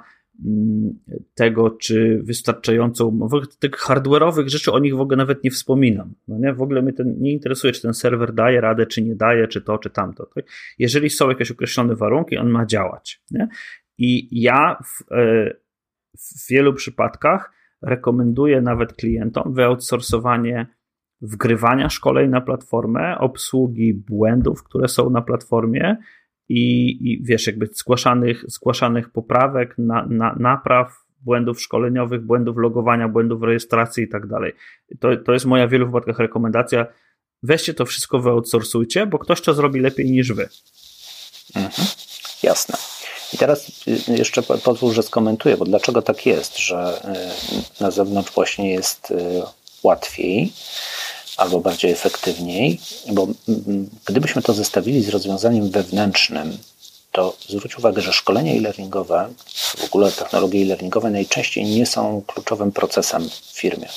tego, 1.35 1.71
czy 1.71 2.21
wystarczającą, 2.23 3.29
tych 3.59 3.71
hardware'owych 3.71 4.49
rzeczy 4.49 4.73
o 4.73 4.79
nich 4.79 4.97
w 4.97 5.01
ogóle 5.01 5.17
nawet 5.17 5.45
nie 5.45 5.51
wspominam. 5.51 6.15
No 6.29 6.39
nie? 6.39 6.55
W 6.55 6.63
ogóle 6.63 6.83
mnie 6.83 6.93
ten, 6.93 7.17
nie 7.19 7.33
interesuje, 7.33 7.73
czy 7.73 7.83
ten 7.83 7.95
serwer 7.95 8.35
daje 8.35 8.61
radę, 8.61 8.87
czy 8.87 9.03
nie 9.03 9.17
daje, 9.17 9.49
czy 9.49 9.61
to, 9.61 9.79
czy 9.79 9.91
tamto. 9.91 10.27
Tak? 10.35 10.45
Jeżeli 10.79 11.11
są 11.11 11.29
jakieś 11.29 11.51
określone 11.51 11.95
warunki, 11.95 12.39
on 12.39 12.49
ma 12.49 12.67
działać. 12.67 13.23
Nie? 13.31 13.49
I 13.99 14.29
ja 14.43 14.79
w, 14.85 15.13
e, 15.13 15.55
w 16.19 16.49
wielu 16.51 16.75
przypadkach 16.75 17.53
rekomenduję 17.83 18.61
nawet 18.61 18.93
klientom 18.93 19.55
wyoutsourcowanie 19.55 20.67
wgrywania 21.21 21.89
szkoleń 21.89 22.31
na 22.31 22.41
platformę, 22.41 23.19
obsługi 23.19 23.95
błędów, 23.95 24.63
które 24.63 24.89
są 24.89 25.11
na 25.11 25.23
platformie 25.23 25.97
i, 26.49 26.91
i 27.13 27.23
wiesz, 27.25 27.47
jakby 27.47 27.67
zgłaszanych, 27.67 28.45
zgłaszanych 28.47 29.11
poprawek, 29.11 29.75
na, 29.79 30.07
na, 30.07 30.37
napraw, 30.39 31.05
błędów 31.21 31.63
szkoleniowych, 31.63 32.21
błędów 32.21 32.57
logowania, 32.57 33.09
błędów 33.09 33.43
rejestracji 33.43 34.05
i 34.05 34.09
tak 34.09 34.27
dalej. 34.27 34.53
To, 35.01 35.17
to 35.17 35.33
jest 35.33 35.47
moja 35.47 35.67
w 35.67 35.71
wielu 35.71 35.87
wypadkach 35.87 36.19
rekomendacja. 36.19 36.87
Weźcie 37.43 37.75
to 37.75 37.87
wszystko, 37.87 38.19
wyoutsourcujcie, 38.19 39.07
bo 39.07 39.19
ktoś 39.19 39.41
to 39.41 39.55
zrobi 39.55 39.81
lepiej 39.81 40.11
niż 40.11 40.33
wy. 40.33 40.49
Mhm. 41.57 41.89
Jasne. 42.43 42.77
I 43.33 43.39
teraz 43.39 43.87
y, 43.89 44.17
jeszcze 44.17 44.43
pozwól, 44.43 44.93
że 44.93 45.03
skomentuję, 45.03 45.57
bo 45.57 45.65
dlaczego 45.65 46.03
tak 46.03 46.27
jest, 46.27 46.59
że 46.59 47.03
y, 47.81 47.83
na 47.83 47.91
zewnątrz 47.91 48.33
właśnie 48.33 48.73
jest 48.73 49.11
y, 49.11 49.43
łatwiej 49.83 50.53
albo 51.39 51.61
bardziej 51.61 51.91
efektywniej, 51.91 52.81
bo 53.13 53.27
gdybyśmy 54.05 54.43
to 54.43 54.53
zestawili 54.55 55.03
z 55.03 55.09
rozwiązaniem 55.09 55.71
wewnętrznym, 55.71 56.59
to 57.13 57.37
zwróć 57.49 57.79
uwagę, 57.79 58.03
że 58.03 58.13
szkolenia 58.13 58.53
e-learningowe, 58.53 59.29
w 59.79 59.85
ogóle 59.85 60.13
technologie 60.13 60.63
e-learningowe 60.63 61.11
najczęściej 61.11 61.65
nie 61.65 61.87
są 61.87 62.23
kluczowym 62.27 62.73
procesem 62.73 63.31
w 63.31 63.59
firmie. 63.61 63.89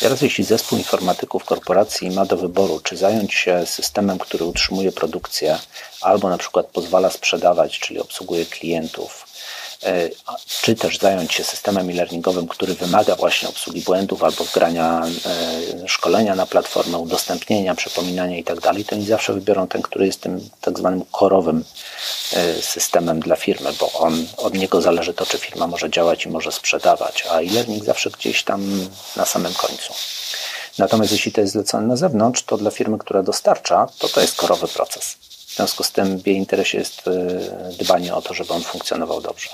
Teraz 0.00 0.22
jeśli 0.22 0.44
zespół 0.44 0.78
informatyków 0.78 1.44
korporacji 1.44 2.10
ma 2.10 2.26
do 2.26 2.36
wyboru, 2.36 2.80
czy 2.80 2.96
zająć 2.96 3.34
się 3.34 3.66
systemem, 3.66 4.18
który 4.18 4.44
utrzymuje 4.44 4.92
produkcję, 4.92 5.58
albo 6.00 6.28
na 6.28 6.38
przykład 6.38 6.66
pozwala 6.66 7.10
sprzedawać, 7.10 7.78
czyli 7.78 8.00
obsługuje 8.00 8.46
klientów, 8.46 9.25
czy 10.62 10.74
też 10.74 10.98
zająć 10.98 11.32
się 11.34 11.44
systemem 11.44 11.90
e-learningowym, 11.90 12.48
który 12.48 12.74
wymaga 12.74 13.16
właśnie 13.16 13.48
obsługi 13.48 13.80
błędów 13.80 14.24
albo 14.24 14.44
wgrania 14.44 15.02
e, 15.84 15.88
szkolenia 15.88 16.34
na 16.34 16.46
platformę, 16.46 16.98
udostępnienia, 16.98 17.74
przypominania 17.74 18.36
itd., 18.36 18.60
tak 18.60 18.76
to 18.86 18.96
oni 18.96 19.06
zawsze 19.06 19.32
wybiorą 19.32 19.68
ten, 19.68 19.82
który 19.82 20.06
jest 20.06 20.20
tym 20.20 20.50
tak 20.60 20.78
zwanym 20.78 21.04
korowym 21.12 21.64
e, 22.32 22.62
systemem 22.62 23.20
dla 23.20 23.36
firmy, 23.36 23.72
bo 23.80 23.92
on, 23.92 24.26
od 24.36 24.54
niego 24.54 24.82
zależy 24.82 25.14
to, 25.14 25.26
czy 25.26 25.38
firma 25.38 25.66
może 25.66 25.90
działać 25.90 26.24
i 26.24 26.28
może 26.28 26.52
sprzedawać, 26.52 27.24
a 27.30 27.40
e-learning 27.40 27.84
zawsze 27.84 28.10
gdzieś 28.10 28.44
tam 28.44 28.88
na 29.16 29.24
samym 29.24 29.54
końcu. 29.54 29.94
Natomiast 30.78 31.12
jeśli 31.12 31.32
to 31.32 31.40
jest 31.40 31.52
zlecone 31.52 31.86
na 31.86 31.96
zewnątrz, 31.96 32.42
to 32.42 32.56
dla 32.56 32.70
firmy, 32.70 32.98
która 32.98 33.22
dostarcza, 33.22 33.88
to 33.98 34.08
to 34.08 34.20
jest 34.20 34.36
korowy 34.36 34.68
proces. 34.68 35.16
W 35.46 35.54
związku 35.56 35.84
z 35.84 35.92
tym 35.92 36.18
w 36.18 36.26
jej 36.26 36.36
interesie 36.36 36.78
jest 36.78 37.02
dbanie 37.78 38.14
o 38.14 38.22
to, 38.22 38.34
żeby 38.34 38.52
on 38.52 38.62
funkcjonował 38.62 39.20
dobrze. 39.20 39.48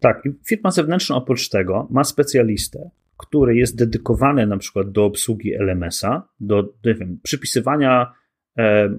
Tak, 0.00 0.22
firma 0.48 0.70
zewnętrzna 0.70 1.16
oprócz 1.16 1.48
tego 1.48 1.88
ma 1.90 2.04
specjalistę, 2.04 2.90
który 3.16 3.56
jest 3.56 3.78
dedykowany 3.78 4.46
na 4.46 4.56
przykład 4.56 4.90
do 4.90 5.04
obsługi 5.04 5.54
LMS-a, 5.54 6.28
do 6.40 6.62
nie 6.84 6.94
wiem, 6.94 7.18
przypisywania 7.22 8.12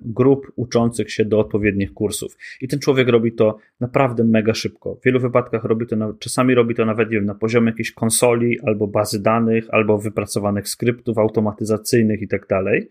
grup 0.02 0.52
uczących 0.56 1.12
się 1.12 1.26
do 1.26 1.40
odpowiednich 1.40 1.94
kursów. 1.94 2.38
I 2.62 2.68
ten 2.68 2.80
człowiek 2.80 3.08
robi 3.08 3.34
to 3.34 3.58
naprawdę 3.80 4.24
mega 4.24 4.54
szybko. 4.54 4.96
W 4.96 5.04
wielu 5.06 5.20
wypadkach 5.20 5.64
robi 5.64 5.88
to, 5.88 6.14
czasami 6.20 6.56
robi 6.56 6.76
to 6.76 6.86
nawet 6.86 7.10
wiem, 7.10 7.26
na 7.26 7.36
poziomie 7.36 7.70
jakiejś 7.70 7.92
konsoli, 7.92 8.60
albo 8.66 8.88
bazy 8.88 9.24
danych, 9.24 9.66
albo 9.72 9.98
wypracowanych 9.98 10.70
skryptów 10.70 11.18
automatyzacyjnych 11.18 12.22
i 12.22 12.28
tak 12.28 12.48
dalej. 12.48 12.90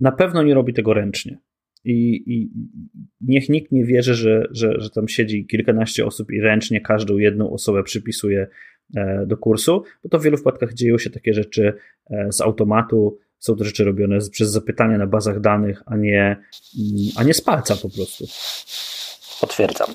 Na 0.00 0.12
pewno 0.12 0.42
nie 0.42 0.54
robi 0.54 0.72
tego 0.72 0.94
ręcznie. 0.94 1.38
I, 1.84 2.22
I, 2.26 2.50
niech 3.20 3.48
nikt 3.48 3.72
nie 3.72 3.84
wierzy, 3.84 4.14
że, 4.14 4.48
że, 4.50 4.80
że 4.80 4.90
tam 4.90 5.08
siedzi 5.08 5.46
kilkanaście 5.46 6.06
osób 6.06 6.32
i 6.32 6.40
ręcznie 6.40 6.80
każdą 6.80 7.18
jedną 7.18 7.52
osobę 7.52 7.82
przypisuje 7.82 8.46
e, 8.96 9.26
do 9.26 9.36
kursu, 9.36 9.84
bo 10.02 10.08
to 10.08 10.18
w 10.18 10.22
wielu 10.22 10.36
wypadkach 10.36 10.74
dzieją 10.74 10.98
się 10.98 11.10
takie 11.10 11.34
rzeczy 11.34 11.72
e, 12.10 12.32
z 12.32 12.40
automatu, 12.40 13.18
są 13.38 13.56
to 13.56 13.64
rzeczy 13.64 13.84
robione 13.84 14.18
przez 14.30 14.50
zapytania 14.50 14.98
na 14.98 15.06
bazach 15.06 15.40
danych, 15.40 15.82
a 15.86 15.96
nie, 15.96 16.36
mm, 16.78 17.12
a 17.16 17.22
nie 17.22 17.34
z 17.34 17.40
palca 17.40 17.76
po 17.76 17.90
prostu. 17.90 18.24
Potwierdzam. 19.40 19.94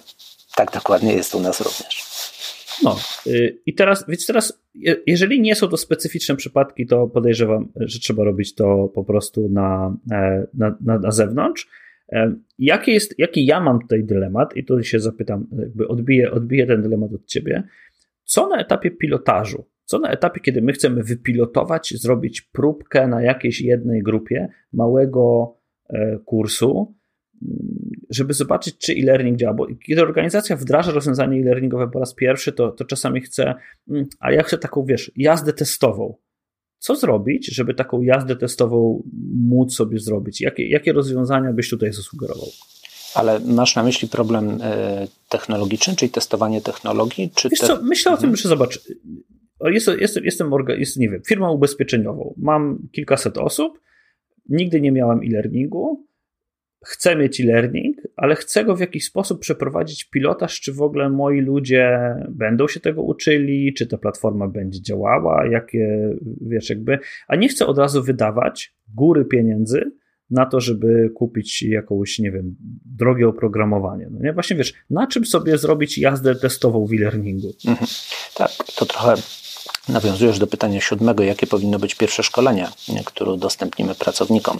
Tak 0.55 0.71
dokładnie 0.71 1.13
jest 1.13 1.35
u 1.35 1.39
nas 1.39 1.61
również. 1.61 2.06
No 2.83 2.95
y, 3.27 3.57
i 3.65 3.73
teraz, 3.73 4.05
więc 4.07 4.27
teraz, 4.27 4.63
jeżeli 5.07 5.41
nie 5.41 5.55
są 5.55 5.67
to 5.67 5.77
specyficzne 5.77 6.35
przypadki, 6.35 6.85
to 6.85 7.07
podejrzewam, 7.07 7.71
że 7.75 7.99
trzeba 7.99 8.23
robić 8.23 8.55
to 8.55 8.91
po 8.95 9.03
prostu 9.03 9.49
na, 9.49 9.97
e, 10.11 10.47
na, 10.53 10.77
na, 10.81 10.99
na 10.99 11.11
zewnątrz. 11.11 11.69
E, 12.11 12.35
jaki, 12.59 12.91
jest, 12.93 13.19
jaki 13.19 13.45
ja 13.45 13.59
mam 13.59 13.79
tutaj 13.79 14.03
dylemat, 14.03 14.57
i 14.57 14.65
tutaj 14.65 14.83
się 14.83 14.99
zapytam, 14.99 15.47
jakby 15.59 15.87
odbiję, 15.87 16.31
odbiję 16.31 16.67
ten 16.67 16.81
dylemat 16.81 17.13
od 17.13 17.25
ciebie. 17.25 17.63
Co 18.23 18.47
na 18.47 18.57
etapie 18.57 18.91
pilotażu, 18.91 19.65
co 19.85 19.99
na 19.99 20.11
etapie, 20.11 20.39
kiedy 20.39 20.61
my 20.61 20.73
chcemy 20.73 21.03
wypilotować, 21.03 21.93
zrobić 21.97 22.41
próbkę 22.41 23.07
na 23.07 23.21
jakiejś 23.21 23.61
jednej 23.61 24.03
grupie 24.03 24.49
małego 24.73 25.55
e, 25.89 26.19
kursu, 26.25 26.95
żeby 28.09 28.33
zobaczyć, 28.33 28.77
czy 28.77 28.93
e-learning 28.93 29.37
działa. 29.37 29.53
Bo 29.53 29.67
kiedy 29.87 30.01
organizacja 30.01 30.55
wdraża 30.55 30.91
rozwiązanie 30.91 31.39
e-learningowe 31.39 31.87
po 31.87 31.99
raz 31.99 32.13
pierwszy, 32.13 32.51
to, 32.51 32.71
to 32.71 32.85
czasami 32.85 33.21
chce, 33.21 33.55
mm, 33.89 34.05
a 34.19 34.31
ja 34.31 34.43
chcę 34.43 34.57
taką, 34.57 34.85
wiesz, 34.85 35.11
jazdę 35.15 35.53
testową. 35.53 36.15
Co 36.79 36.95
zrobić, 36.95 37.55
żeby 37.55 37.73
taką 37.73 38.01
jazdę 38.01 38.35
testową 38.35 39.03
móc 39.33 39.75
sobie 39.75 39.99
zrobić? 39.99 40.41
Jakie, 40.41 40.69
jakie 40.69 40.93
rozwiązania 40.93 41.53
byś 41.53 41.69
tutaj 41.69 41.93
zasugerował? 41.93 42.47
Ale 43.15 43.39
masz 43.39 43.75
na 43.75 43.83
myśli 43.83 44.07
problem 44.07 44.57
e, 44.61 45.07
technologiczny, 45.29 45.95
czyli 45.95 46.11
testowanie 46.11 46.61
technologii? 46.61 47.31
Czy 47.35 47.49
Wiesz 47.49 47.59
te... 47.59 47.67
co, 47.67 47.81
myślę 47.81 48.11
o 48.11 48.17
tym, 48.17 48.29
mhm. 48.29 48.37
że 48.37 48.49
zobacz, 48.49 48.79
jestem, 49.61 49.99
jestem, 49.99 50.25
jestem, 50.25 50.51
jest, 50.77 50.97
nie 50.97 51.09
wiem, 51.09 51.21
firmą 51.27 51.51
ubezpieczeniową, 51.51 52.33
mam 52.37 52.87
kilkaset 52.91 53.37
osób, 53.37 53.79
nigdy 54.49 54.81
nie 54.81 54.91
miałem 54.91 55.19
e-learningu, 55.19 56.06
chcę 56.85 57.15
mieć 57.15 57.41
e-learning, 57.41 57.97
ale 58.15 58.35
chcę 58.35 58.65
go 58.65 58.75
w 58.75 58.79
jakiś 58.79 59.05
sposób 59.05 59.39
przeprowadzić 59.39 60.09
pilotaż, 60.09 60.61
czy 60.61 60.73
w 60.73 60.81
ogóle 60.81 61.09
moi 61.09 61.41
ludzie 61.41 61.99
będą 62.29 62.67
się 62.67 62.79
tego 62.79 63.01
uczyli, 63.01 63.73
czy 63.73 63.87
ta 63.87 63.97
platforma 63.97 64.47
będzie 64.47 64.81
działała, 64.81 65.47
jakie, 65.47 66.15
wiesz, 66.41 66.69
jakby, 66.69 66.99
a 67.27 67.35
nie 67.35 67.49
chcę 67.49 67.65
od 67.65 67.77
razu 67.77 68.03
wydawać 68.03 68.73
góry 68.95 69.25
pieniędzy 69.25 69.91
na 70.29 70.45
to, 70.45 70.59
żeby 70.59 71.09
kupić 71.15 71.63
jakąś, 71.63 72.19
nie 72.19 72.31
wiem, 72.31 72.55
drogie 72.85 73.27
oprogramowanie. 73.27 74.07
No 74.11 74.19
nie? 74.19 74.33
Właśnie 74.33 74.55
wiesz, 74.55 74.73
na 74.89 75.07
czym 75.07 75.25
sobie 75.25 75.57
zrobić 75.57 75.97
jazdę 75.97 76.35
testową 76.35 76.85
w 76.85 76.93
e-learningu? 76.93 77.51
Mhm. 77.67 77.87
Tak, 78.35 78.51
to 78.75 78.85
trochę 78.85 79.13
nawiązujesz 79.89 80.39
do 80.39 80.47
pytania 80.47 80.81
siódmego, 80.81 81.23
jakie 81.23 81.47
powinno 81.47 81.79
być 81.79 81.95
pierwsze 81.95 82.23
szkolenie, 82.23 82.67
które 83.05 83.31
udostępnimy 83.31 83.95
pracownikom. 83.95 84.57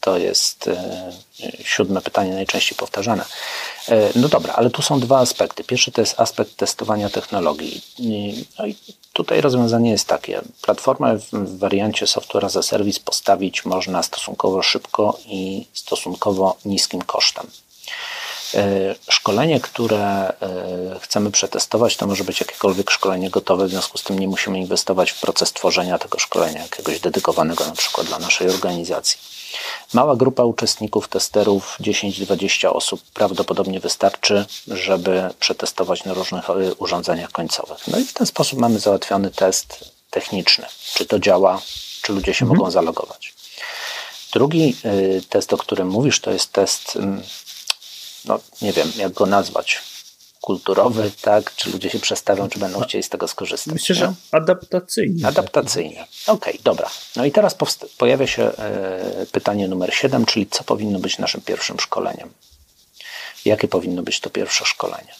To 0.00 0.18
jest 0.18 0.68
e, 0.68 1.12
siódme 1.64 2.00
pytanie, 2.00 2.34
najczęściej 2.34 2.78
powtarzane. 2.78 3.24
E, 3.88 4.10
no 4.16 4.28
dobra, 4.28 4.54
ale 4.54 4.70
tu 4.70 4.82
są 4.82 5.00
dwa 5.00 5.18
aspekty. 5.18 5.64
Pierwszy 5.64 5.92
to 5.92 6.00
jest 6.00 6.20
aspekt 6.20 6.56
testowania 6.56 7.10
technologii. 7.10 7.82
No 8.58 8.66
i 8.66 8.76
tutaj 9.12 9.40
rozwiązanie 9.40 9.90
jest 9.90 10.06
takie. 10.06 10.40
Platformę 10.62 11.16
w 11.32 11.58
wariancie 11.58 12.06
software 12.06 12.44
as 12.44 12.56
a 12.56 12.62
service 12.62 13.00
postawić 13.04 13.64
można 13.64 14.02
stosunkowo 14.02 14.62
szybko 14.62 15.18
i 15.26 15.66
stosunkowo 15.72 16.56
niskim 16.64 17.02
kosztem. 17.02 17.46
E, 18.54 18.94
szkolenie, 19.10 19.60
które 19.60 20.32
chcemy 21.00 21.30
przetestować, 21.30 21.96
to 21.96 22.06
może 22.06 22.24
być 22.24 22.40
jakiekolwiek 22.40 22.90
szkolenie 22.90 23.30
gotowe, 23.30 23.66
w 23.66 23.70
związku 23.70 23.98
z 23.98 24.02
tym 24.02 24.18
nie 24.18 24.28
musimy 24.28 24.58
inwestować 24.58 25.10
w 25.10 25.20
proces 25.20 25.52
tworzenia 25.52 25.98
tego 25.98 26.18
szkolenia, 26.18 26.62
jakiegoś 26.62 27.00
dedykowanego 27.00 27.66
na 27.66 27.72
przykład 27.72 28.06
dla 28.06 28.18
naszej 28.18 28.48
organizacji. 28.48 29.18
Mała 29.92 30.16
grupa 30.16 30.44
uczestników, 30.44 31.08
testerów, 31.08 31.76
10-20 31.80 32.68
osób 32.68 33.00
prawdopodobnie 33.14 33.80
wystarczy, 33.80 34.46
żeby 34.66 35.30
przetestować 35.40 36.04
na 36.04 36.14
różnych 36.14 36.50
e, 36.50 36.74
urządzeniach 36.74 37.32
końcowych. 37.32 37.88
No 37.88 37.98
i 37.98 38.04
w 38.04 38.12
ten 38.12 38.26
sposób 38.26 38.58
mamy 38.58 38.78
załatwiony 38.78 39.30
test 39.30 39.92
techniczny. 40.10 40.66
Czy 40.94 41.06
to 41.06 41.18
działa, 41.18 41.62
czy 42.02 42.12
ludzie 42.12 42.34
się 42.34 42.44
mhm. 42.44 42.58
mogą 42.58 42.70
zalogować. 42.70 43.34
Drugi 44.32 44.76
e, 44.84 45.20
test, 45.28 45.52
o 45.52 45.56
którym 45.56 45.88
mówisz, 45.88 46.20
to 46.20 46.30
jest 46.30 46.52
test, 46.52 46.96
mm, 46.96 47.22
no 48.24 48.40
nie 48.62 48.72
wiem 48.72 48.92
jak 48.96 49.12
go 49.12 49.26
nazwać, 49.26 49.80
kulturowy, 50.40 51.10
tak? 51.22 51.54
Czy 51.56 51.70
ludzie 51.70 51.90
się 51.90 51.98
przestawią, 51.98 52.48
czy 52.48 52.58
będą 52.58 52.80
chcieli 52.80 53.04
z 53.04 53.08
tego 53.08 53.28
skorzystać? 53.28 53.74
Myślę, 53.74 53.94
że 53.94 54.14
adaptacyjny. 54.32 55.28
Adaptacyjny. 55.28 56.04
Okej, 56.26 56.52
okay, 56.52 56.54
dobra. 56.64 56.90
No 57.16 57.24
i 57.24 57.32
teraz 57.32 57.56
pojawia 57.98 58.26
się 58.26 58.42
e, 58.42 59.26
pytanie 59.32 59.68
numer 59.68 59.94
7, 59.94 60.26
czyli 60.26 60.46
co 60.46 60.64
powinno 60.64 60.98
być 60.98 61.18
naszym 61.18 61.40
pierwszym 61.40 61.80
szkoleniem? 61.80 62.32
Jakie 63.44 63.68
powinno 63.68 64.02
być 64.02 64.20
to 64.20 64.30
pierwsze 64.30 64.64
szkolenie? 64.64 65.14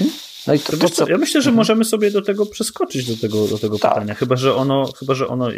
Mhm. 0.00 0.25
No 0.46 0.54
i 0.54 0.58
to, 0.58 0.76
to, 0.76 0.88
co... 0.88 1.08
Ja 1.08 1.18
myślę, 1.18 1.42
że 1.42 1.50
mhm. 1.50 1.56
możemy 1.56 1.84
sobie 1.84 2.10
do 2.10 2.22
tego 2.22 2.46
przeskoczyć, 2.46 3.06
do 3.06 3.20
tego, 3.20 3.48
do 3.48 3.58
tego 3.58 3.78
tak. 3.78 3.94
pytania. 3.94 4.14
Chyba, 4.14 4.36
że 4.36 4.54
ono, 4.54 4.92
chyba, 4.98 5.14
że 5.14 5.28
ono 5.28 5.48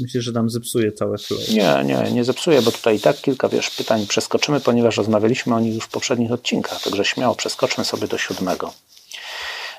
myślę, 0.00 0.20
że 0.20 0.32
nam 0.32 0.50
zepsuje 0.50 0.92
całe 0.92 1.18
flow. 1.18 1.48
Nie, 1.48 1.84
nie, 1.84 2.12
nie 2.12 2.24
zepsuje, 2.24 2.62
bo 2.62 2.72
tutaj 2.72 2.96
i 2.96 3.00
tak 3.00 3.20
kilka 3.20 3.48
wiesz, 3.48 3.70
pytań 3.70 4.06
przeskoczymy, 4.06 4.60
ponieważ 4.60 4.96
rozmawialiśmy 4.96 5.54
o 5.54 5.60
nich 5.60 5.74
już 5.74 5.84
w 5.84 5.88
poprzednich 5.88 6.32
odcinkach, 6.32 6.82
także 6.82 7.04
śmiało 7.04 7.34
przeskoczmy 7.34 7.84
sobie 7.84 8.08
do 8.08 8.18
siódmego. 8.18 8.72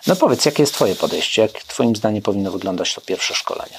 No 0.07 0.15
powiedz, 0.15 0.45
jakie 0.45 0.63
jest 0.63 0.73
Twoje 0.73 0.95
podejście? 0.95 1.41
Jak 1.41 1.51
Twoim 1.51 1.95
zdaniem 1.95 2.21
powinno 2.21 2.51
wyglądać 2.51 2.95
to 2.95 3.01
pierwsze 3.01 3.33
szkolenie? 3.33 3.77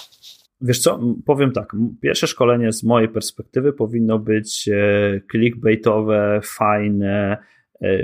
Wiesz 0.61 0.78
co, 0.78 1.00
powiem 1.26 1.52
tak, 1.52 1.76
pierwsze 2.02 2.26
szkolenie 2.26 2.73
z 2.73 2.83
mojej 2.83 3.09
perspektywy 3.09 3.73
powinno 3.73 4.18
być 4.18 4.68
e, 4.68 5.21
clickbaitowe, 5.30 6.40
fajne, 6.45 7.38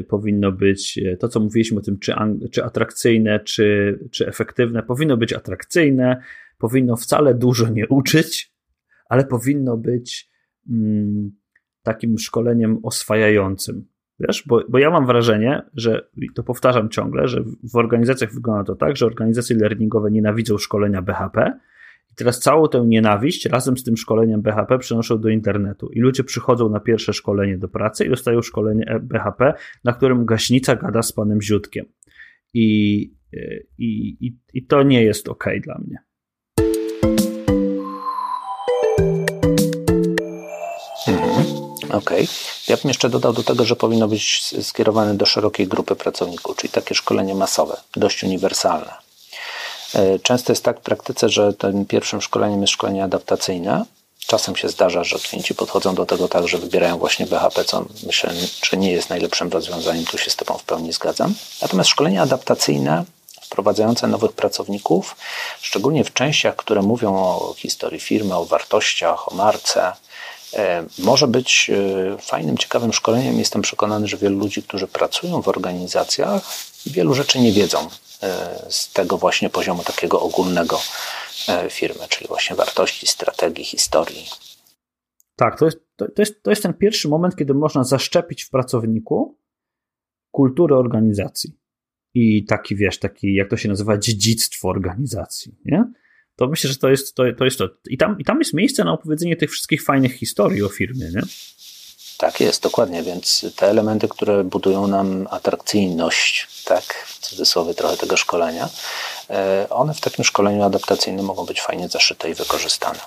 powinno 0.08 0.52
być 0.52 0.98
e, 0.98 1.16
to, 1.16 1.28
co 1.28 1.40
mówiliśmy 1.40 1.78
o 1.78 1.82
tym, 1.82 1.98
czy, 1.98 2.14
czy 2.50 2.64
atrakcyjne, 2.64 3.40
czy, 3.40 3.98
czy 4.10 4.26
efektywne, 4.26 4.82
powinno 4.82 5.16
być 5.16 5.32
atrakcyjne, 5.32 6.22
powinno 6.58 6.96
wcale 6.96 7.34
dużo 7.34 7.68
nie 7.68 7.88
uczyć, 7.88 8.52
ale 9.08 9.24
powinno 9.24 9.76
być 9.76 10.30
mm, 10.70 11.30
takim 11.82 12.18
szkoleniem 12.18 12.78
oswajającym. 12.82 13.86
Wiesz, 14.20 14.44
bo, 14.46 14.62
bo 14.68 14.78
ja 14.78 14.90
mam 14.90 15.06
wrażenie, 15.06 15.62
że 15.74 16.08
to 16.34 16.42
powtarzam 16.42 16.88
ciągle, 16.88 17.28
że 17.28 17.44
w 17.72 17.76
organizacjach 17.76 18.34
wygląda 18.34 18.64
to 18.64 18.76
tak, 18.76 18.96
że 18.96 19.06
organizacje 19.06 19.56
learningowe 19.56 20.10
nienawidzą 20.10 20.58
szkolenia 20.58 21.02
BHP, 21.02 21.58
i 22.12 22.14
teraz 22.14 22.40
całą 22.40 22.68
tę 22.68 22.84
nienawiść 22.86 23.46
razem 23.46 23.76
z 23.76 23.84
tym 23.84 23.96
szkoleniem 23.96 24.42
BHP 24.42 24.78
przenoszą 24.78 25.20
do 25.20 25.28
internetu. 25.28 25.88
I 25.92 26.00
ludzie 26.00 26.24
przychodzą 26.24 26.68
na 26.68 26.80
pierwsze 26.80 27.12
szkolenie 27.12 27.58
do 27.58 27.68
pracy 27.68 28.04
i 28.04 28.10
dostają 28.10 28.42
szkolenie 28.42 29.00
BHP, 29.02 29.54
na 29.84 29.92
którym 29.92 30.26
gaśnica 30.26 30.76
gada 30.76 31.02
z 31.02 31.12
panem 31.12 31.42
Ziutkiem. 31.42 31.86
I, 32.54 33.00
i, 33.78 34.16
i, 34.26 34.38
i 34.54 34.66
to 34.66 34.82
nie 34.82 35.04
jest 35.04 35.28
ok 35.28 35.44
dla 35.62 35.78
mnie. 35.78 35.98
Mhm. 41.08 41.46
Okej. 41.84 42.24
Okay. 42.24 42.26
Ja 42.68 42.76
bym 42.76 42.88
jeszcze 42.88 43.08
dodał 43.08 43.32
do 43.32 43.42
tego, 43.42 43.64
że 43.64 43.76
powinno 43.76 44.08
być 44.08 44.54
skierowane 44.62 45.14
do 45.14 45.26
szerokiej 45.26 45.66
grupy 45.68 45.96
pracowników, 45.96 46.56
czyli 46.56 46.72
takie 46.72 46.94
szkolenie 46.94 47.34
masowe, 47.34 47.76
dość 47.96 48.24
uniwersalne. 48.24 49.01
E, 49.94 50.18
często 50.18 50.52
jest 50.52 50.64
tak 50.64 50.78
w 50.78 50.82
praktyce, 50.82 51.28
że 51.28 51.52
tym 51.52 51.86
pierwszym 51.86 52.22
szkoleniem 52.22 52.60
jest 52.60 52.72
szkolenie 52.72 53.04
adaptacyjne. 53.04 53.84
Czasem 54.26 54.56
się 54.56 54.68
zdarza, 54.68 55.04
że 55.04 55.18
klienci 55.18 55.54
podchodzą 55.54 55.94
do 55.94 56.06
tego 56.06 56.28
tak, 56.28 56.48
że 56.48 56.58
wybierają 56.58 56.98
właśnie 56.98 57.26
BHP, 57.26 57.64
co 57.64 57.84
myślę, 58.06 58.32
że 58.62 58.76
nie 58.76 58.92
jest 58.92 59.10
najlepszym 59.10 59.48
rozwiązaniem, 59.48 60.04
tu 60.04 60.18
się 60.18 60.30
z 60.30 60.36
Tobą 60.36 60.58
w 60.58 60.62
pełni 60.64 60.92
zgadzam. 60.92 61.34
Natomiast 61.62 61.90
szkolenie 61.90 62.22
adaptacyjne 62.22 63.04
wprowadzające 63.42 64.06
nowych 64.06 64.32
pracowników, 64.32 65.16
szczególnie 65.60 66.04
w 66.04 66.12
częściach, 66.12 66.56
które 66.56 66.82
mówią 66.82 67.16
o 67.16 67.54
historii 67.58 68.00
firmy, 68.00 68.36
o 68.36 68.44
wartościach, 68.44 69.32
o 69.32 69.34
marce, 69.34 69.92
e, 70.54 70.84
może 70.98 71.28
być 71.28 71.70
e, 72.14 72.18
fajnym, 72.18 72.58
ciekawym 72.58 72.92
szkoleniem. 72.92 73.38
Jestem 73.38 73.62
przekonany, 73.62 74.08
że 74.08 74.16
wielu 74.16 74.38
ludzi, 74.38 74.62
którzy 74.62 74.86
pracują 74.86 75.42
w 75.42 75.48
organizacjach, 75.48 76.42
wielu 76.86 77.14
rzeczy 77.14 77.40
nie 77.40 77.52
wiedzą 77.52 77.88
z 78.68 78.92
tego 78.92 79.18
właśnie 79.18 79.50
poziomu 79.50 79.84
takiego 79.84 80.20
ogólnego 80.20 80.80
e, 81.48 81.70
firmy, 81.70 82.00
czyli 82.08 82.28
właśnie 82.28 82.56
wartości, 82.56 83.06
strategii, 83.06 83.64
historii. 83.64 84.26
Tak, 85.36 85.58
to 85.58 85.64
jest, 85.64 85.78
to, 85.96 86.06
jest, 86.18 86.42
to 86.42 86.50
jest 86.50 86.62
ten 86.62 86.74
pierwszy 86.74 87.08
moment, 87.08 87.36
kiedy 87.36 87.54
można 87.54 87.84
zaszczepić 87.84 88.44
w 88.44 88.50
pracowniku 88.50 89.38
kulturę 90.30 90.76
organizacji. 90.76 91.58
I 92.14 92.44
taki, 92.44 92.76
wiesz, 92.76 92.98
taki, 92.98 93.34
jak 93.34 93.50
to 93.50 93.56
się 93.56 93.68
nazywa, 93.68 93.98
dziedzictwo 93.98 94.68
organizacji, 94.68 95.54
nie? 95.64 95.84
To 96.36 96.48
myślę, 96.48 96.70
że 96.70 96.76
to 96.76 96.90
jest 96.90 97.14
to. 97.14 97.24
to, 97.38 97.44
jest 97.44 97.58
to. 97.58 97.68
I, 97.86 97.96
tam, 97.96 98.16
I 98.18 98.24
tam 98.24 98.38
jest 98.38 98.54
miejsce 98.54 98.84
na 98.84 98.92
opowiedzenie 98.92 99.36
tych 99.36 99.50
wszystkich 99.50 99.84
fajnych 99.84 100.12
historii 100.12 100.62
o 100.62 100.68
firmie, 100.68 101.10
nie? 101.14 101.22
Tak 102.22 102.40
jest, 102.40 102.62
dokładnie, 102.62 103.02
więc 103.02 103.46
te 103.56 103.68
elementy, 103.68 104.08
które 104.08 104.44
budują 104.44 104.86
nam 104.86 105.28
atrakcyjność, 105.30 106.48
tak, 106.64 106.84
w 107.06 107.18
cudzysłowie 107.18 107.74
trochę 107.74 107.96
tego 107.96 108.16
szkolenia, 108.16 108.68
e, 109.30 109.66
one 109.70 109.94
w 109.94 110.00
takim 110.00 110.24
szkoleniu 110.24 110.62
adaptacyjnym 110.62 111.26
mogą 111.26 111.46
być 111.46 111.60
fajnie 111.60 111.88
zaszyte 111.88 112.30
i 112.30 112.34
wykorzystane. 112.34 112.98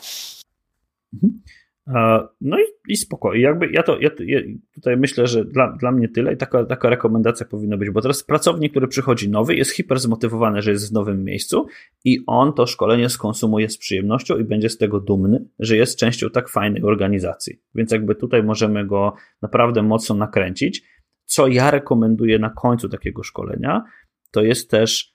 Mhm. 1.14 1.42
No 2.42 2.60
i, 2.60 2.92
i 2.92 2.98
spoko. 2.98 3.34
I 3.34 3.42
jakby 3.42 3.72
ja 3.72 3.84
to 3.84 4.00
ja, 4.00 4.10
ja 4.20 4.40
tutaj 4.74 4.98
myślę, 4.98 5.28
że 5.28 5.46
dla, 5.46 5.72
dla 5.72 5.92
mnie 5.92 6.10
tyle 6.10 6.34
i 6.34 6.38
taka, 6.38 6.66
taka 6.66 6.90
rekomendacja 6.90 7.46
powinna 7.46 7.78
być, 7.78 7.90
bo 7.90 8.02
teraz 8.02 8.24
pracownik, 8.24 8.72
który 8.72 8.88
przychodzi 8.88 9.30
nowy, 9.30 9.56
jest 9.56 9.72
hiper 9.72 10.00
zmotywowany, 10.00 10.62
że 10.62 10.72
jest 10.72 10.90
w 10.90 10.94
nowym 10.94 11.24
miejscu 11.24 11.68
i 12.04 12.20
on 12.28 12.54
to 12.54 12.68
szkolenie 12.68 13.10
skonsumuje 13.10 13.70
z 13.70 13.78
przyjemnością 13.78 14.38
i 14.38 14.44
będzie 14.44 14.70
z 14.70 14.78
tego 14.78 15.00
dumny, 15.00 15.46
że 15.60 15.78
jest 15.78 16.00
częścią 16.00 16.30
tak 16.30 16.50
fajnej 16.50 16.84
organizacji. 16.84 17.62
Więc 17.76 17.92
jakby 17.92 18.16
tutaj 18.16 18.44
możemy 18.44 18.86
go 18.86 19.14
naprawdę 19.42 19.84
mocno 19.84 20.16
nakręcić. 20.16 20.84
Co 21.26 21.48
ja 21.48 21.72
rekomenduję 21.72 22.40
na 22.40 22.50
końcu 22.50 22.90
takiego 22.90 23.24
szkolenia, 23.24 23.84
to 24.32 24.42
jest 24.42 24.72
też 24.72 25.15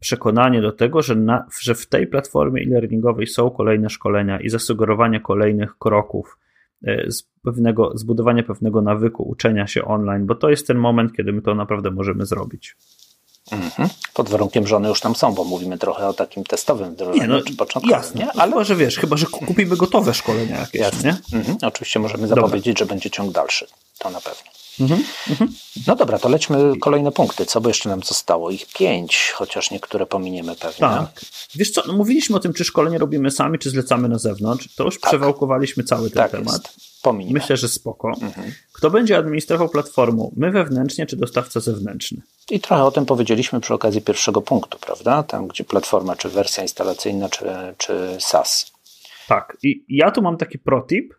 przekonanie 0.00 0.62
do 0.62 0.72
tego, 0.72 1.02
że, 1.02 1.14
na, 1.14 1.46
że 1.60 1.74
w 1.74 1.86
tej 1.86 2.06
platformie 2.06 2.62
e-learningowej 2.62 3.26
są 3.26 3.50
kolejne 3.50 3.90
szkolenia 3.90 4.40
i 4.40 4.48
zasugerowanie 4.48 5.20
kolejnych 5.20 5.78
kroków, 5.78 6.38
e, 6.86 7.10
z 7.10 7.22
pewnego, 7.44 7.92
zbudowania 7.94 8.42
pewnego 8.42 8.82
nawyku 8.82 9.28
uczenia 9.28 9.66
się 9.66 9.84
online, 9.84 10.26
bo 10.26 10.34
to 10.34 10.50
jest 10.50 10.66
ten 10.66 10.76
moment, 10.76 11.12
kiedy 11.16 11.32
my 11.32 11.42
to 11.42 11.54
naprawdę 11.54 11.90
możemy 11.90 12.26
zrobić. 12.26 12.76
Mhm. 13.52 13.88
Pod 14.14 14.28
warunkiem, 14.28 14.66
że 14.66 14.76
one 14.76 14.88
już 14.88 15.00
tam 15.00 15.14
są, 15.14 15.34
bo 15.34 15.44
mówimy 15.44 15.78
trochę 15.78 16.08
o 16.08 16.12
takim 16.12 16.44
testowym 16.44 16.92
wdrożeniu, 16.92 17.22
nie, 17.22 17.28
no, 17.28 17.40
czy 17.42 17.56
początkowym. 17.56 17.98
Jasne, 17.98 18.20
nie? 18.20 18.32
Ale... 18.32 18.52
Chyba, 18.52 18.64
że 18.64 18.76
wiesz, 18.76 18.98
chyba, 18.98 19.16
że 19.16 19.26
kupimy 19.26 19.76
gotowe 19.76 20.14
szkolenia 20.14 20.58
jakieś, 20.58 20.80
jasne. 20.80 21.16
nie? 21.32 21.38
Mhm. 21.38 21.58
Oczywiście 21.62 22.00
możemy 22.00 22.28
zapowiedzieć, 22.28 22.74
Dobra. 22.74 22.78
że 22.78 22.86
będzie 22.86 23.10
ciąg 23.10 23.32
dalszy. 23.32 23.66
To 23.98 24.10
na 24.10 24.20
pewno. 24.20 24.50
Mhm, 24.80 25.04
mhm. 25.30 25.52
No 25.86 25.96
dobra, 25.96 26.18
to 26.18 26.28
lećmy 26.28 26.78
kolejne 26.80 27.12
punkty. 27.12 27.46
Co 27.46 27.60
by 27.60 27.70
jeszcze 27.70 27.88
nam 27.88 28.02
zostało? 28.02 28.50
Ich 28.50 28.72
pięć, 28.72 29.32
chociaż 29.34 29.70
niektóre 29.70 30.06
pominiemy 30.06 30.56
pewnie. 30.56 30.80
Tak. 30.80 31.20
Wiesz 31.54 31.70
co, 31.70 31.82
no 31.86 31.92
mówiliśmy 31.92 32.36
o 32.36 32.40
tym, 32.40 32.52
czy 32.52 32.64
szkolenie 32.64 32.98
robimy 32.98 33.30
sami, 33.30 33.58
czy 33.58 33.70
zlecamy 33.70 34.08
na 34.08 34.18
zewnątrz. 34.18 34.68
To 34.74 34.84
już 34.84 35.00
tak. 35.00 35.10
przewałkowaliśmy 35.10 35.84
cały 35.84 36.10
ten 36.10 36.22
tak 36.22 36.30
temat. 36.30 36.74
Pominimy. 37.02 37.40
Myślę, 37.40 37.56
że 37.56 37.68
spoko. 37.68 38.12
Mhm. 38.22 38.52
Kto 38.72 38.90
będzie 38.90 39.16
administrował 39.16 39.68
platformą? 39.68 40.32
My 40.36 40.50
wewnętrznie, 40.50 41.06
czy 41.06 41.16
dostawca 41.16 41.60
zewnętrzny? 41.60 42.22
I 42.50 42.60
trochę 42.60 42.84
o 42.84 42.90
tym 42.90 43.06
powiedzieliśmy 43.06 43.60
przy 43.60 43.74
okazji 43.74 44.02
pierwszego 44.02 44.42
punktu, 44.42 44.78
prawda? 44.78 45.22
Tam, 45.22 45.48
gdzie 45.48 45.64
platforma, 45.64 46.16
czy 46.16 46.28
wersja 46.28 46.62
instalacyjna, 46.62 47.28
czy, 47.28 47.44
czy 47.78 48.16
SaaS. 48.20 48.72
Tak. 49.28 49.56
I 49.62 49.84
ja 49.88 50.10
tu 50.10 50.22
mam 50.22 50.36
taki 50.36 50.58
protip, 50.58 51.14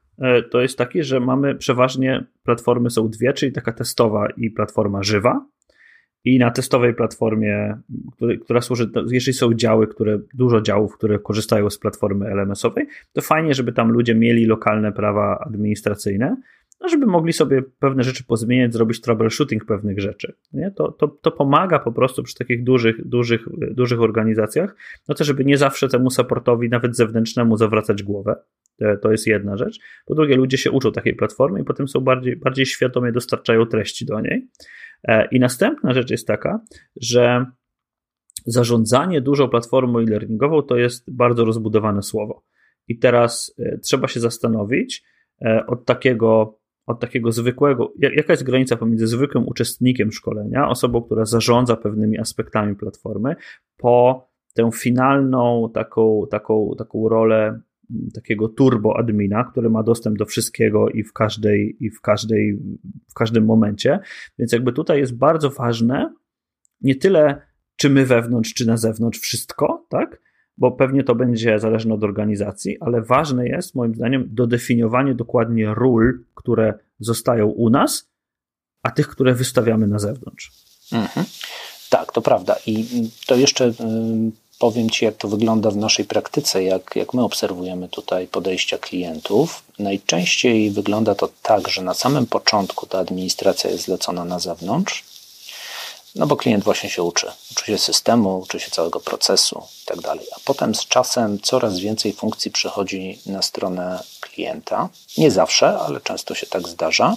to 0.52 0.62
jest 0.62 0.78
taki, 0.78 1.04
że 1.04 1.20
mamy 1.20 1.56
przeważnie 1.56 2.26
platformy 2.44 2.90
są 2.90 3.10
dwie, 3.10 3.34
czyli 3.34 3.52
taka 3.52 3.74
testowa 3.74 4.28
i 4.38 4.50
platforma 4.50 5.04
żywa. 5.04 5.46
I 6.24 6.40
na 6.40 6.52
testowej 6.52 6.94
platformie, 6.94 7.78
która 8.44 8.62
służy, 8.62 8.90
jeżeli 9.12 9.34
są 9.34 9.54
działy, 9.54 9.88
które, 9.88 10.20
dużo 10.34 10.62
działów, 10.62 10.98
które 10.98 11.20
korzystają 11.20 11.70
z 11.70 11.78
platformy 11.78 12.26
LMS-owej, 12.26 12.88
to 13.14 13.22
fajnie, 13.22 13.54
żeby 13.54 13.74
tam 13.74 13.92
ludzie 13.92 14.16
mieli 14.16 14.46
lokalne 14.46 14.92
prawa 14.92 15.40
administracyjne, 15.40 16.38
no 16.82 16.90
żeby 16.90 17.06
mogli 17.06 17.34
sobie 17.34 17.64
pewne 17.80 18.04
rzeczy 18.04 18.24
pozmieniać, 18.24 18.74
zrobić 18.74 19.02
troubleshooting 19.02 19.66
pewnych 19.66 20.00
rzeczy. 20.00 20.34
Nie? 20.54 20.72
To, 20.72 20.92
to, 20.92 21.08
to 21.08 21.32
pomaga 21.32 21.80
po 21.80 21.92
prostu 21.92 22.24
przy 22.24 22.36
takich 22.36 22.64
dużych, 22.64 23.08
dużych, 23.08 23.48
dużych 23.72 24.02
organizacjach, 24.02 24.76
no 25.08 25.16
to 25.16 25.24
żeby 25.24 25.46
nie 25.46 25.58
zawsze 25.58 25.88
temu 25.88 26.10
supportowi, 26.10 26.70
nawet 26.70 26.96
zewnętrznemu, 26.96 27.58
zawracać 27.58 28.04
głowę. 28.04 28.36
To 29.02 29.12
jest 29.12 29.28
jedna 29.28 29.58
rzecz. 29.58 29.80
Po 30.06 30.16
drugie, 30.16 30.36
ludzie 30.36 30.58
się 30.58 30.72
uczą 30.72 30.92
takiej 30.92 31.16
platformy 31.16 31.62
i 31.62 31.64
potem 31.64 31.88
są 31.88 32.00
bardziej, 32.00 32.36
bardziej 32.36 32.66
świadomie 32.66 33.12
dostarczają 33.12 33.66
treści 33.66 34.06
do 34.06 34.22
niej. 34.22 34.48
E, 35.04 35.28
I 35.32 35.40
następna 35.40 35.94
rzecz 35.94 36.12
jest 36.12 36.28
taka, 36.28 36.62
że 36.96 37.46
zarządzanie 38.46 39.22
dużą 39.22 39.50
platformą 39.50 40.00
e-learningową 40.00 40.62
to 40.62 40.78
jest 40.78 41.16
bardzo 41.16 41.46
rozbudowane 41.46 42.04
słowo. 42.04 42.44
I 42.88 43.00
teraz 43.00 43.56
e, 43.60 43.78
trzeba 43.78 44.08
się 44.08 44.20
zastanowić 44.20 45.04
e, 45.42 45.66
od 45.68 45.86
takiego, 45.86 46.60
od 46.86 47.00
takiego 47.00 47.32
zwykłego, 47.32 47.94
jaka 48.00 48.34
jest 48.34 48.44
granica 48.44 48.78
pomiędzy 48.78 49.08
zwykłym 49.08 49.48
uczestnikiem 49.48 50.12
szkolenia, 50.12 50.70
osobą, 50.70 51.02
która 51.02 51.26
zarządza 51.26 51.76
pewnymi 51.76 52.20
aspektami 52.20 52.76
platformy, 52.76 53.36
po 53.78 54.28
tę 54.54 54.70
finalną 54.74 55.72
taką, 55.74 56.28
taką, 56.32 56.76
taką 56.78 57.10
rolę 57.10 57.62
takiego 58.14 58.50
turbo 58.50 58.98
admina, 58.98 59.44
który 59.44 59.70
ma 59.70 59.84
dostęp 59.84 60.18
do 60.18 60.26
wszystkiego 60.26 60.90
i 60.90 61.04
w 61.04 61.14
każdej, 61.14 61.78
i 61.80 61.90
w 61.90 62.02
każdej, 62.02 62.60
w 63.10 63.14
każdym 63.14 63.46
momencie. 63.46 64.00
Więc 64.40 64.52
jakby 64.52 64.74
tutaj 64.74 65.00
jest 65.00 65.18
bardzo 65.18 65.50
ważne 65.50 66.14
nie 66.82 66.96
tyle, 66.96 67.42
czy 67.76 67.90
my 67.90 68.06
wewnątrz, 68.06 68.54
czy 68.54 68.68
na 68.68 68.78
zewnątrz 68.78 69.20
wszystko, 69.20 69.86
tak? 69.90 70.22
Bo 70.58 70.72
pewnie 70.72 71.04
to 71.04 71.16
będzie 71.16 71.60
zależne 71.60 71.94
od 71.94 72.04
organizacji, 72.04 72.78
ale 72.80 73.02
ważne 73.02 73.48
jest, 73.48 73.76
moim 73.76 73.96
zdaniem, 73.96 74.28
dodefiniowanie 74.32 75.16
dokładnie 75.16 75.74
ról, 75.74 76.24
które 76.36 76.74
zostają 77.00 77.48
u 77.48 77.70
nas, 77.70 78.12
a 78.84 78.92
tych, 78.92 79.08
które 79.08 79.34
wystawiamy 79.34 79.88
na 79.88 80.00
zewnątrz. 80.00 80.52
Mhm. 80.92 81.26
Tak, 81.90 82.12
to 82.12 82.22
prawda. 82.22 82.56
I 82.66 82.86
to 83.28 83.36
jeszcze 83.36 83.74
powiem 84.60 84.90
Ci, 84.90 85.06
jak 85.06 85.16
to 85.16 85.28
wygląda 85.28 85.72
w 85.72 85.78
naszej 85.78 86.06
praktyce, 86.06 86.64
jak, 86.64 86.96
jak 86.96 87.14
my 87.14 87.24
obserwujemy 87.24 87.90
tutaj 87.90 88.28
podejścia 88.28 88.78
klientów. 88.78 89.64
Najczęściej 89.80 90.72
wygląda 90.72 91.16
to 91.16 91.30
tak, 91.42 91.68
że 91.68 91.82
na 91.82 91.94
samym 91.94 92.26
początku 92.26 92.86
ta 92.86 93.00
administracja 93.00 93.70
jest 93.70 93.84
zlecona 93.84 94.26
na 94.26 94.40
zewnątrz, 94.40 95.04
no 96.16 96.28
bo 96.28 96.38
klient 96.38 96.64
właśnie 96.64 96.90
się 96.90 97.04
uczy. 97.04 97.32
Uczy 97.52 97.66
się 97.66 97.78
systemu, 97.78 98.40
uczy 98.40 98.60
się 98.60 98.72
całego 98.72 99.00
procesu 99.00 99.64
itd. 99.80 100.02
Tak 100.02 100.18
a 100.36 100.40
potem 100.46 100.76
z 100.76 100.86
czasem 100.86 101.40
coraz 101.42 101.80
więcej 101.80 102.14
funkcji 102.14 102.52
przychodzi 102.52 103.20
na 103.26 103.42
stronę 103.42 104.04
klienta. 104.22 104.90
Nie 105.18 105.32
zawsze, 105.32 105.80
ale 105.80 106.02
często 106.02 106.36
się 106.36 106.46
tak 106.48 106.68
zdarza. 106.68 107.16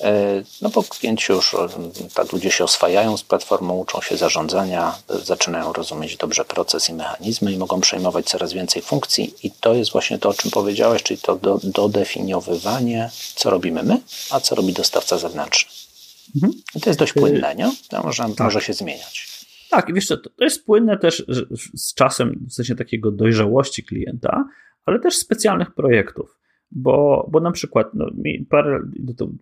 E, 0.00 0.42
no 0.62 0.68
bo 0.68 0.82
klienci 0.82 1.32
już, 1.32 1.54
e, 1.54 1.68
tak 2.14 2.32
ludzie 2.32 2.50
się 2.50 2.64
oswajają 2.64 3.16
z 3.16 3.22
platformą, 3.22 3.74
uczą 3.74 4.00
się 4.00 4.16
zarządzania, 4.16 4.98
zaczynają 5.08 5.72
rozumieć 5.72 6.16
dobrze 6.16 6.44
proces 6.44 6.88
i 6.88 6.94
mechanizmy 6.94 7.52
i 7.52 7.58
mogą 7.58 7.80
przejmować 7.80 8.26
coraz 8.26 8.52
więcej 8.52 8.82
funkcji 8.82 9.34
i 9.42 9.50
to 9.50 9.74
jest 9.74 9.92
właśnie 9.92 10.18
to, 10.18 10.28
o 10.28 10.34
czym 10.34 10.50
powiedziałeś, 10.50 11.02
czyli 11.02 11.20
to 11.20 11.36
do, 11.36 11.60
dodefiniowywanie, 11.64 13.10
co 13.34 13.50
robimy 13.50 13.82
my, 13.82 14.00
a 14.30 14.40
co 14.40 14.54
robi 14.54 14.72
dostawca 14.72 15.18
zewnętrzny. 15.18 15.70
Mhm. 16.34 16.62
I 16.74 16.80
to 16.80 16.90
jest 16.90 16.98
dość 16.98 17.12
płynne, 17.12 17.54
nie? 17.54 17.72
To 17.88 18.02
może, 18.02 18.22
tak. 18.22 18.40
może 18.40 18.60
się 18.60 18.72
zmieniać. 18.72 19.28
Tak, 19.70 19.94
wiesz 19.94 20.06
co, 20.06 20.16
to 20.16 20.30
jest 20.40 20.64
płynne 20.64 20.98
też 20.98 21.24
z 21.74 21.94
czasem, 21.94 22.46
w 22.50 22.54
sensie 22.54 22.74
takiego 22.74 23.10
dojrzałości 23.10 23.84
klienta, 23.84 24.44
ale 24.86 25.00
też 25.00 25.16
specjalnych 25.16 25.74
projektów. 25.74 26.36
Bo, 26.70 27.28
bo 27.32 27.40
na 27.40 27.50
przykład 27.50 27.94
no, 27.94 28.10
parę, 28.50 28.80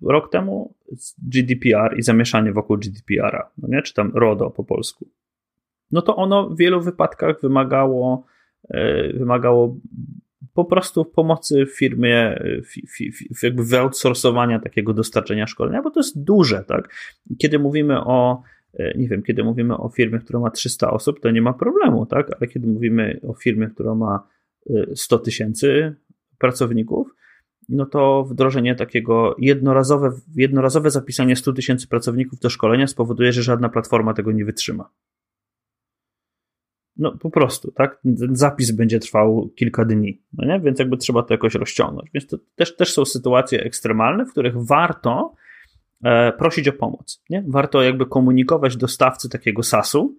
rok 0.03 0.33
temu 0.33 0.75
GDPR 1.19 1.99
i 1.99 2.03
zamieszanie 2.03 2.53
wokół 2.53 2.79
GDPR-a, 2.79 3.51
no 3.59 3.69
nie? 3.69 3.83
czy 3.83 3.95
tam 3.95 4.13
RODO 4.15 4.51
po 4.51 4.65
polsku, 4.65 5.09
no 5.91 6.03
to 6.03 6.17
ono 6.17 6.51
w 6.51 6.57
wielu 6.57 6.81
wypadkach 6.81 7.41
wymagało, 7.41 8.27
e, 8.69 9.13
wymagało 9.13 9.77
po 10.55 10.65
prostu 10.65 11.05
pomocy 11.05 11.67
firmie, 11.67 12.43
jakby 13.43 13.65
wyoutsourcowania 13.65 14.59
takiego 14.59 14.95
dostarczenia 14.95 15.47
szkolenia, 15.47 15.83
bo 15.83 15.91
to 15.91 16.01
jest 16.01 16.25
duże, 16.25 16.65
tak? 16.65 16.95
Kiedy 17.39 17.59
mówimy 17.59 18.05
o, 18.05 18.43
e, 18.75 18.99
nie 18.99 19.09
wiem, 19.09 19.23
kiedy 19.23 19.45
mówimy 19.45 19.77
o 19.77 19.89
firmie, 19.89 20.19
która 20.19 20.39
ma 20.39 20.51
300 20.51 20.91
osób, 20.91 21.21
to 21.21 21.31
nie 21.31 21.43
ma 21.43 21.53
problemu, 21.53 22.07
tak? 22.07 22.27
Ale 22.41 22.49
kiedy 22.49 22.67
mówimy 22.67 23.21
o 23.29 23.35
firmie, 23.35 23.67
która 23.67 23.95
ma 23.95 24.29
100 24.95 25.17
e, 25.17 25.21
tysięcy 25.21 25.95
pracowników, 26.45 27.15
no 27.69 27.87
to 27.87 28.25
wdrożenie 28.25 28.75
takiego 28.75 29.37
jednorazowe, 29.39 30.11
jednorazowe 30.37 30.91
zapisanie 30.91 31.37
100 31.37 31.53
tysięcy 31.53 31.89
pracowników 31.89 32.39
do 32.39 32.51
szkolenia 32.51 32.87
spowoduje, 32.87 33.33
że 33.33 33.43
żadna 33.43 33.69
platforma 33.69 34.15
tego 34.15 34.33
nie 34.33 34.45
wytrzyma. 34.45 34.91
No 36.97 37.13
po 37.19 37.31
prostu, 37.31 37.73
tak? 37.73 38.01
Ten 38.03 38.37
zapis 38.37 38.71
będzie 38.71 38.99
trwał 38.99 39.51
kilka 39.57 39.85
dni, 39.85 40.23
no 40.33 40.47
nie? 40.47 40.61
Więc 40.61 40.79
jakby 40.79 40.97
trzeba 40.97 41.23
to 41.23 41.35
jakoś 41.35 41.55
rozciągnąć. 41.55 42.11
Więc 42.15 42.27
to 42.27 42.37
też, 42.55 42.77
też 42.77 42.93
są 42.93 43.05
sytuacje 43.05 43.63
ekstremalne, 43.63 44.27
w 44.27 44.31
których 44.31 44.55
warto 44.67 45.35
e, 46.05 46.33
prosić 46.33 46.69
o 46.69 46.73
pomoc, 46.73 47.23
nie? 47.31 47.45
Warto 47.49 47.83
jakby 47.83 48.07
komunikować 48.07 48.77
dostawcy 48.77 49.29
takiego 49.29 49.63
SAS-u, 49.63 50.17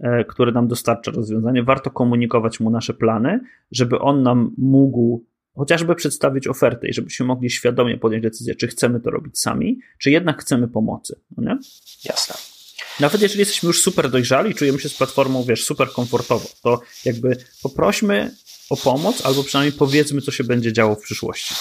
e, 0.00 0.24
który 0.24 0.52
nam 0.52 0.68
dostarcza 0.68 1.10
rozwiązanie, 1.10 1.62
warto 1.62 1.90
komunikować 1.90 2.60
mu 2.60 2.70
nasze 2.70 2.94
plany, 2.94 3.40
żeby 3.70 3.98
on 3.98 4.22
nam 4.22 4.54
mógł 4.58 5.24
chociażby 5.56 5.94
przedstawić 5.94 6.46
ofertę 6.46 6.88
i 6.88 6.92
żebyśmy 6.92 7.26
mogli 7.26 7.50
świadomie 7.50 7.98
podjąć 7.98 8.22
decyzję, 8.22 8.54
czy 8.54 8.68
chcemy 8.68 9.00
to 9.00 9.10
robić 9.10 9.38
sami, 9.38 9.78
czy 9.98 10.10
jednak 10.10 10.40
chcemy 10.40 10.68
pomocy. 10.68 11.20
No 11.36 11.54
nie? 11.54 11.58
Jasne. 12.04 12.34
Nawet 13.00 13.22
jeżeli 13.22 13.40
jesteśmy 13.40 13.66
już 13.66 13.82
super 13.82 14.10
dojrzali 14.10 14.50
i 14.50 14.54
czujemy 14.54 14.80
się 14.80 14.88
z 14.88 14.94
platformą, 14.94 15.44
wiesz, 15.44 15.64
super 15.64 15.92
komfortowo, 15.92 16.48
to 16.62 16.80
jakby 17.04 17.36
poprośmy 17.62 18.34
o 18.70 18.76
pomoc, 18.76 19.26
albo 19.26 19.44
przynajmniej 19.44 19.78
powiedzmy, 19.78 20.20
co 20.20 20.30
się 20.30 20.44
będzie 20.44 20.72
działo 20.72 20.94
w 20.94 21.00
przyszłości. 21.00 21.54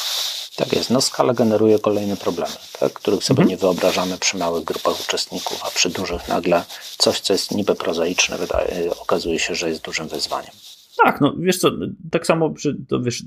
Tak 0.55 0.73
jest. 0.73 0.89
No 0.89 1.01
skala 1.01 1.33
generuje 1.33 1.79
kolejne 1.79 2.17
problemy, 2.17 2.55
tak? 2.79 2.93
których 2.93 3.23
sobie 3.23 3.41
mhm. 3.41 3.49
nie 3.49 3.57
wyobrażamy 3.57 4.17
przy 4.17 4.37
małych 4.37 4.63
grupach 4.63 5.01
uczestników, 5.01 5.59
a 5.63 5.71
przy 5.71 5.89
dużych 5.89 6.27
nagle 6.27 6.63
coś, 6.97 7.19
co 7.19 7.33
jest 7.33 7.51
niby 7.51 7.75
prozaiczne, 7.75 8.37
wydaje, 8.37 8.91
okazuje 8.99 9.39
się, 9.39 9.55
że 9.55 9.69
jest 9.69 9.81
dużym 9.81 10.07
wyzwaniem. 10.07 10.51
Tak, 11.03 11.21
no 11.21 11.35
wiesz 11.39 11.57
co, 11.57 11.71
tak 12.11 12.25
samo, 12.25 12.53
to 12.87 13.01
wiesz, 13.01 13.23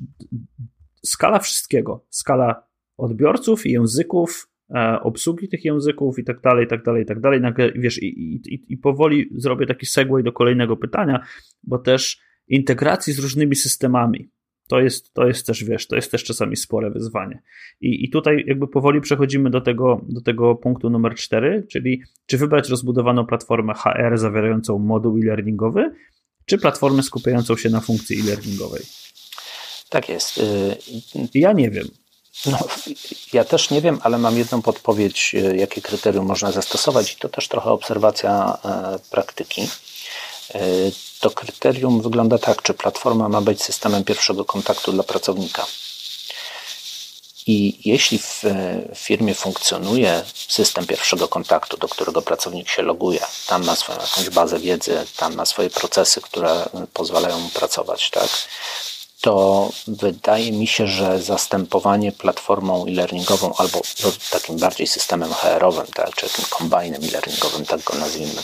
skala 1.05 1.39
wszystkiego, 1.39 2.07
skala 2.11 2.67
odbiorców 2.97 3.67
języków, 3.67 4.49
e, 4.75 5.01
obsługi 5.01 5.49
tych 5.49 5.65
języków 5.65 6.19
i 6.19 6.25
tak 6.25 6.41
dalej, 6.41 6.65
i 6.65 6.69
tak 6.69 6.85
dalej, 6.85 7.03
i 7.03 7.07
tak 7.07 7.21
dalej. 7.21 7.41
Nagle, 7.41 7.73
wiesz, 7.73 8.03
i, 8.03 8.07
i, 8.07 8.73
i 8.73 8.77
powoli 8.77 9.29
zrobię 9.37 9.67
taki 9.67 9.87
segway 9.87 10.23
do 10.23 10.33
kolejnego 10.33 10.77
pytania, 10.77 11.25
bo 11.63 11.79
też 11.79 12.21
integracji 12.49 13.13
z 13.13 13.19
różnymi 13.19 13.57
systemami. 13.57 14.29
To 14.69 14.81
jest, 14.81 15.15
to 15.15 15.27
jest 15.27 15.47
też, 15.47 15.65
wiesz, 15.65 15.87
to 15.87 15.97
jest 15.97 16.11
też 16.11 16.25
czasami 16.25 16.57
spore 16.57 16.91
wyzwanie. 16.91 17.43
I, 17.81 18.05
I 18.05 18.11
tutaj 18.11 18.45
jakby 18.47 18.69
powoli 18.69 19.01
przechodzimy 19.01 19.51
do 19.51 19.61
tego, 19.61 20.01
do 20.09 20.21
tego 20.21 20.55
punktu 20.55 20.91
numer 20.91 21.15
cztery, 21.15 21.67
czyli 21.71 22.03
czy 22.27 22.39
wybrać 22.39 22.69
rozbudowaną 22.69 23.27
platformę 23.27 23.75
HR 23.75 24.19
zawierającą 24.19 24.79
moduł 24.79 25.19
e-learningowy, 25.19 25.91
czy 26.47 26.59
platformę 26.59 27.03
skupiającą 27.03 27.57
się 27.57 27.71
na 27.71 27.81
funkcji 27.81 28.21
e-learningowej. 28.21 28.83
Tak 29.89 30.09
jest. 30.09 30.39
Y, 30.39 30.77
ja 31.35 31.53
nie 31.53 31.71
wiem. 31.71 31.89
No, 32.47 32.59
ja 33.33 33.45
też 33.45 33.71
nie 33.71 33.81
wiem, 33.81 33.99
ale 34.03 34.19
mam 34.19 34.39
jedną 34.39 34.63
podpowiedź, 34.63 35.35
y, 35.35 35.57
jakie 35.57 35.83
kryterium 35.83 36.27
można 36.27 36.53
zastosować, 36.53 37.13
i 37.13 37.17
to 37.17 37.29
też 37.29 37.49
trochę 37.49 37.71
obserwacja 37.71 38.59
e, 38.65 38.99
praktyki. 39.11 39.69
Y, 40.55 40.93
to 41.21 41.31
kryterium 41.31 42.03
wygląda 42.03 42.39
tak, 42.39 42.63
czy 42.63 42.75
platforma 42.75 43.29
ma 43.29 43.41
być 43.41 43.63
systemem 43.63 44.05
pierwszego 44.05 44.45
kontaktu 44.45 44.93
dla 44.93 45.03
pracownika. 45.03 45.67
I 47.47 47.89
jeśli 47.91 48.19
w 48.19 48.43
firmie 48.95 49.35
funkcjonuje 49.35 50.23
system 50.49 50.87
pierwszego 50.87 51.29
kontaktu, 51.29 51.77
do 51.77 51.89
którego 51.89 52.23
pracownik 52.23 52.69
się 52.69 52.83
loguje, 52.83 53.21
tam 53.47 53.65
ma 53.65 53.77
swoją 53.77 53.99
jakąś 53.99 54.31
bazę 54.31 54.59
wiedzy, 54.59 55.07
tam 55.17 55.35
ma 55.35 55.45
swoje 55.45 55.71
procesy, 55.71 56.21
które 56.21 56.69
pozwalają 56.93 57.39
mu 57.41 57.49
pracować, 57.49 58.11
tak? 58.11 58.29
to 59.25 59.71
wydaje 59.87 60.53
mi 60.53 60.67
się, 60.67 60.87
że 60.87 61.23
zastępowanie 61.23 62.13
platformą 62.13 62.87
e-learningową 62.87 63.55
albo 63.57 63.81
no, 64.05 64.13
takim 64.31 64.59
bardziej 64.59 64.87
systemem 64.87 65.35
HR-owym, 65.35 65.87
tak, 65.87 66.15
czy 66.15 66.29
takim 66.29 66.45
kombajnem 66.51 67.05
e-learningowym, 67.05 67.67
tak 67.67 67.83
go 67.83 67.95
nazwijmy 67.99 68.43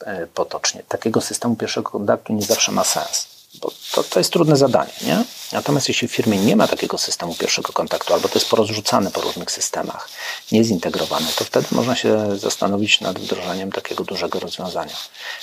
e, 0.00 0.26
potocznie, 0.26 0.82
takiego 0.88 1.20
systemu 1.20 1.56
pierwszego 1.56 1.90
kontaktu 1.90 2.32
nie 2.32 2.42
zawsze 2.42 2.72
ma 2.72 2.84
sens 2.84 3.37
bo 3.60 3.72
to, 3.92 4.02
to 4.02 4.20
jest 4.20 4.32
trudne 4.32 4.56
zadanie, 4.56 4.92
nie? 5.02 5.24
Natomiast 5.52 5.88
jeśli 5.88 6.08
w 6.08 6.12
firmie 6.12 6.38
nie 6.38 6.56
ma 6.56 6.68
takiego 6.68 6.98
systemu 6.98 7.34
pierwszego 7.34 7.72
kontaktu, 7.72 8.14
albo 8.14 8.28
to 8.28 8.34
jest 8.34 8.50
porozrzucane 8.50 9.10
po 9.10 9.20
różnych 9.20 9.50
systemach, 9.50 10.08
niezintegrowane, 10.52 11.26
to 11.36 11.44
wtedy 11.44 11.66
można 11.72 11.96
się 11.96 12.38
zastanowić 12.38 13.00
nad 13.00 13.18
wdrożeniem 13.18 13.72
takiego 13.72 14.04
dużego 14.04 14.40
rozwiązania, 14.40 14.96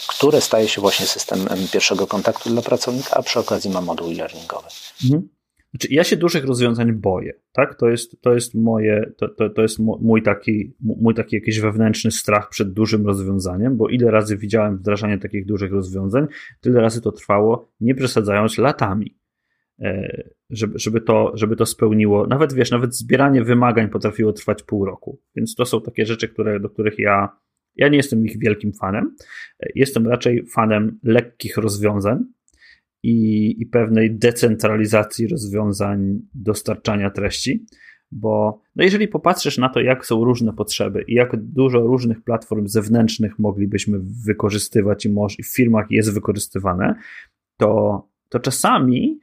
które 0.07 0.41
staje 0.41 0.69
się 0.69 0.81
właśnie 0.81 1.07
systemem 1.07 1.67
pierwszego 1.71 2.07
kontaktu 2.07 2.49
dla 2.49 2.61
pracownika, 2.61 3.15
a 3.15 3.23
przy 3.23 3.39
okazji 3.39 3.69
ma 3.69 3.81
moduł 3.81 4.11
e-learningowy. 4.11 4.67
Mhm. 5.03 5.34
Znaczy, 5.75 5.87
ja 5.91 6.03
się 6.03 6.17
dużych 6.17 6.45
rozwiązań 6.45 6.93
boję, 6.93 7.33
tak? 7.51 7.75
To 7.75 7.89
jest, 7.89 8.21
to 8.21 8.33
jest 8.33 8.55
moje, 8.55 9.11
to, 9.17 9.29
to, 9.29 9.49
to 9.49 9.61
jest 9.61 9.79
mój 9.79 10.21
taki, 10.21 10.73
mój 10.79 11.13
taki 11.13 11.35
jakiś 11.35 11.59
wewnętrzny 11.59 12.11
strach 12.11 12.49
przed 12.49 12.73
dużym 12.73 13.05
rozwiązaniem, 13.05 13.77
bo 13.77 13.89
ile 13.89 14.11
razy 14.11 14.37
widziałem 14.37 14.77
wdrażanie 14.77 15.17
takich 15.17 15.45
dużych 15.45 15.71
rozwiązań, 15.71 16.27
tyle 16.61 16.81
razy 16.81 17.01
to 17.01 17.11
trwało, 17.11 17.71
nie 17.79 17.95
przesadzając 17.95 18.57
latami. 18.57 19.17
E, 19.79 20.23
żeby, 20.49 20.79
żeby, 20.79 21.01
to, 21.01 21.31
żeby 21.33 21.55
to 21.55 21.65
spełniło, 21.65 22.27
nawet 22.27 22.53
wiesz, 22.53 22.71
nawet 22.71 22.95
zbieranie 22.95 23.43
wymagań 23.43 23.89
potrafiło 23.89 24.33
trwać 24.33 24.63
pół 24.63 24.85
roku. 24.85 25.19
Więc 25.35 25.55
to 25.55 25.65
są 25.65 25.81
takie 25.81 26.05
rzeczy, 26.05 26.27
które, 26.27 26.59
do 26.59 26.69
których 26.69 26.99
ja, 26.99 27.29
ja 27.75 27.87
nie 27.87 27.97
jestem 27.97 28.25
ich 28.25 28.39
wielkim 28.39 28.73
fanem. 28.73 29.15
E, 29.59 29.67
jestem 29.75 30.07
raczej 30.07 30.45
fanem 30.47 30.99
lekkich 31.03 31.57
rozwiązań, 31.57 32.23
i, 33.05 33.55
i 33.61 33.65
pewnej 33.65 34.17
decentralizacji 34.17 35.27
rozwiązań 35.27 36.19
dostarczania 36.33 37.09
treści, 37.09 37.65
bo 38.11 38.61
no 38.75 38.83
jeżeli 38.83 39.07
popatrzysz 39.07 39.57
na 39.57 39.69
to, 39.69 39.79
jak 39.79 40.05
są 40.05 40.23
różne 40.23 40.53
potrzeby 40.53 41.03
i 41.07 41.13
jak 41.13 41.35
dużo 41.35 41.79
różnych 41.79 42.23
platform 42.23 42.67
zewnętrznych 42.67 43.39
moglibyśmy 43.39 43.99
wykorzystywać 44.25 45.05
i 45.05 45.09
może 45.09 45.35
w 45.43 45.55
firmach 45.55 45.85
jest 45.89 46.13
wykorzystywane, 46.13 46.95
to, 47.57 48.03
to 48.29 48.39
czasami 48.39 49.19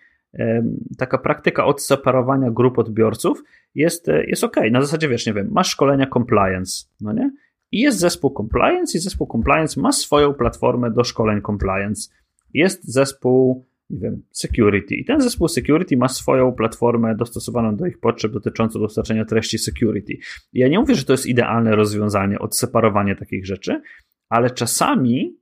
taka 0.99 1.19
praktyka 1.19 1.65
odseparowania 1.65 2.51
grup 2.51 2.79
odbiorców 2.79 3.43
jest, 3.75 4.07
jest 4.27 4.45
ok. 4.45 4.57
Na 4.71 4.83
zasadzie, 4.83 5.09
wiesz, 5.09 5.27
nie 5.27 5.35
wiem, 5.35 5.49
masz 5.51 5.69
szkolenia 5.69 6.07
compliance, 6.07 6.87
no 7.01 7.13
nie? 7.13 7.31
I 7.73 7.81
jest 7.81 7.99
zespół 7.99 8.35
compliance 8.37 8.99
i 8.99 9.01
zespół 9.01 9.27
compliance 9.27 9.81
ma 9.81 9.93
swoją 9.93 10.35
platformę 10.35 10.91
do 10.91 11.05
szkoleń 11.05 11.43
compliance. 11.43 12.11
Jest 12.55 12.93
zespół 12.93 13.65
nie 13.93 13.99
wiem, 13.99 14.23
security. 14.31 14.95
I 14.95 15.05
ten 15.05 15.21
zespół 15.21 15.49
security 15.49 15.97
ma 15.97 16.09
swoją 16.09 16.53
platformę 16.53 17.17
dostosowaną 17.17 17.77
do 17.77 17.87
ich 17.87 18.01
potrzeb 18.01 18.33
dotyczącą 18.33 18.81
dostarczenia 18.81 19.25
treści 19.25 19.59
security. 19.59 20.13
I 20.53 20.59
ja 20.59 20.69
nie 20.69 20.79
mówię, 20.79 20.95
że 20.95 21.05
to 21.05 21.13
jest 21.13 21.27
idealne 21.27 21.77
rozwiązanie, 21.77 22.39
odseparowanie 22.39 23.17
takich 23.17 23.47
rzeczy, 23.47 23.83
ale 24.29 24.51
czasami 24.51 25.37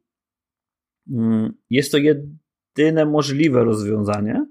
mm, 1.11 1.53
jest 1.71 1.93
to 1.93 1.99
jedyne 1.99 3.07
możliwe 3.07 3.65
rozwiązanie. 3.65 4.47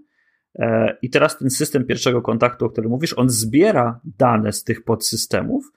E, 0.59 0.97
I 1.01 1.09
teraz 1.09 1.37
ten 1.37 1.49
system 1.49 1.85
pierwszego 1.85 2.21
kontaktu, 2.21 2.65
o 2.65 2.69
którym 2.69 2.91
mówisz, 2.91 3.13
on 3.13 3.29
zbiera 3.29 4.01
dane 4.17 4.51
z 4.51 4.63
tych 4.63 4.83
podsystemów 4.83 5.71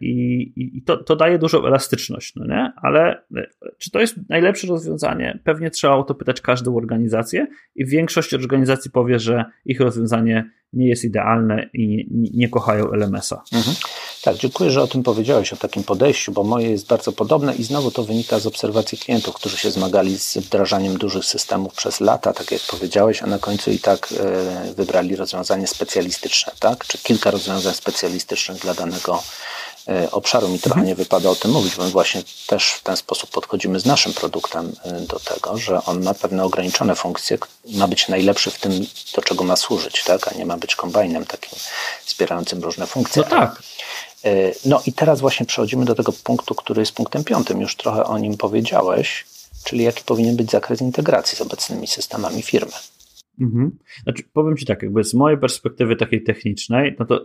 I, 0.00 0.52
i 0.56 0.82
to, 0.82 0.96
to, 0.96 1.16
daje 1.16 1.38
dużą 1.38 1.66
elastyczność, 1.66 2.34
no 2.36 2.46
nie? 2.46 2.72
Ale 2.82 3.22
e, 3.36 3.46
czy 3.78 3.90
to 3.90 4.00
jest 4.00 4.16
najlepsze 4.28 4.66
rozwiązanie? 4.66 5.38
Pewnie 5.44 5.70
trzeba 5.70 5.94
o 5.94 6.02
to 6.02 6.14
pytać 6.14 6.40
każdą 6.40 6.76
organizację 6.76 7.46
i 7.74 7.86
większość 7.86 8.34
organizacji 8.34 8.90
powie, 8.90 9.18
że 9.18 9.44
ich 9.64 9.80
rozwiązanie 9.80 10.50
nie 10.72 10.88
jest 10.88 11.04
idealne 11.04 11.70
i 11.72 12.06
nie, 12.10 12.30
nie 12.34 12.48
kochają 12.48 12.92
LMS-a. 12.92 13.42
Mhm. 13.52 13.76
Tak, 14.22 14.36
dziękuję, 14.36 14.70
że 14.70 14.82
o 14.82 14.86
tym 14.86 15.02
powiedziałeś, 15.02 15.52
o 15.52 15.56
takim 15.56 15.84
podejściu, 15.84 16.32
bo 16.32 16.44
moje 16.44 16.70
jest 16.70 16.86
bardzo 16.86 17.12
podobne 17.12 17.54
i 17.54 17.64
znowu 17.64 17.90
to 17.90 18.04
wynika 18.04 18.38
z 18.38 18.46
obserwacji 18.46 18.98
klientów, 18.98 19.34
którzy 19.34 19.56
się 19.56 19.70
zmagali 19.70 20.18
z 20.18 20.36
wdrażaniem 20.36 20.98
dużych 20.98 21.24
systemów 21.24 21.74
przez 21.74 22.00
lata, 22.00 22.32
tak 22.32 22.50
jak 22.50 22.60
powiedziałeś, 22.62 23.22
a 23.22 23.26
na 23.26 23.38
końcu 23.38 23.70
i 23.70 23.78
tak 23.78 24.08
e, 24.12 24.74
wybrali 24.74 25.16
rozwiązanie 25.16 25.66
specjalistyczne, 25.66 26.52
tak? 26.58 26.86
Czy 26.86 26.98
kilka 26.98 27.30
rozwiązań 27.30 27.74
specjalistycznych 27.74 28.58
dla 28.58 28.74
danego 28.74 29.22
E, 29.88 30.10
obszaru 30.10 30.48
mi 30.48 30.58
trochę 30.58 30.80
mhm. 30.80 30.86
nie 30.86 30.94
wypada 30.94 31.30
o 31.30 31.34
tym 31.34 31.50
mówić, 31.50 31.76
bo 31.76 31.82
my 31.82 31.90
właśnie 31.90 32.22
też 32.46 32.70
w 32.72 32.82
ten 32.82 32.96
sposób 32.96 33.30
podchodzimy 33.30 33.80
z 33.80 33.86
naszym 33.86 34.12
produktem 34.12 34.72
e, 34.84 35.00
do 35.00 35.18
tego, 35.18 35.58
że 35.58 35.84
on 35.84 36.02
ma 36.02 36.14
pewne 36.14 36.44
ograniczone 36.44 36.94
funkcje, 36.94 37.38
ma 37.64 37.88
być 37.88 38.08
najlepszy 38.08 38.50
w 38.50 38.58
tym, 38.58 38.86
do 39.14 39.22
czego 39.22 39.44
ma 39.44 39.56
służyć, 39.56 40.04
tak? 40.04 40.28
a 40.28 40.34
nie 40.34 40.46
ma 40.46 40.56
być 40.56 40.76
kombajnem 40.76 41.26
takim 41.26 41.58
wspierającym 42.04 42.62
różne 42.62 42.86
funkcje. 42.86 43.22
No 43.22 43.28
tak. 43.28 43.62
E, 44.24 44.52
no 44.66 44.82
i 44.86 44.92
teraz 44.92 45.20
właśnie 45.20 45.46
przechodzimy 45.46 45.84
do 45.84 45.94
tego 45.94 46.12
punktu, 46.24 46.54
który 46.54 46.80
jest 46.80 46.94
punktem 46.94 47.24
piątym. 47.24 47.60
Już 47.60 47.76
trochę 47.76 48.04
o 48.04 48.18
nim 48.18 48.36
powiedziałeś, 48.36 49.26
czyli 49.64 49.84
jaki 49.84 50.04
powinien 50.04 50.36
być 50.36 50.50
zakres 50.50 50.80
integracji 50.80 51.38
z 51.38 51.40
obecnymi 51.40 51.86
systemami 51.86 52.42
firmy. 52.42 52.72
Mhm. 53.40 53.78
Znaczy, 54.02 54.22
powiem 54.32 54.56
Ci 54.56 54.66
tak, 54.66 54.82
jakby 54.82 55.04
z 55.04 55.14
mojej 55.14 55.38
perspektywy 55.38 55.96
takiej 55.96 56.22
technicznej, 56.22 56.96
no 56.98 57.06
to 57.06 57.24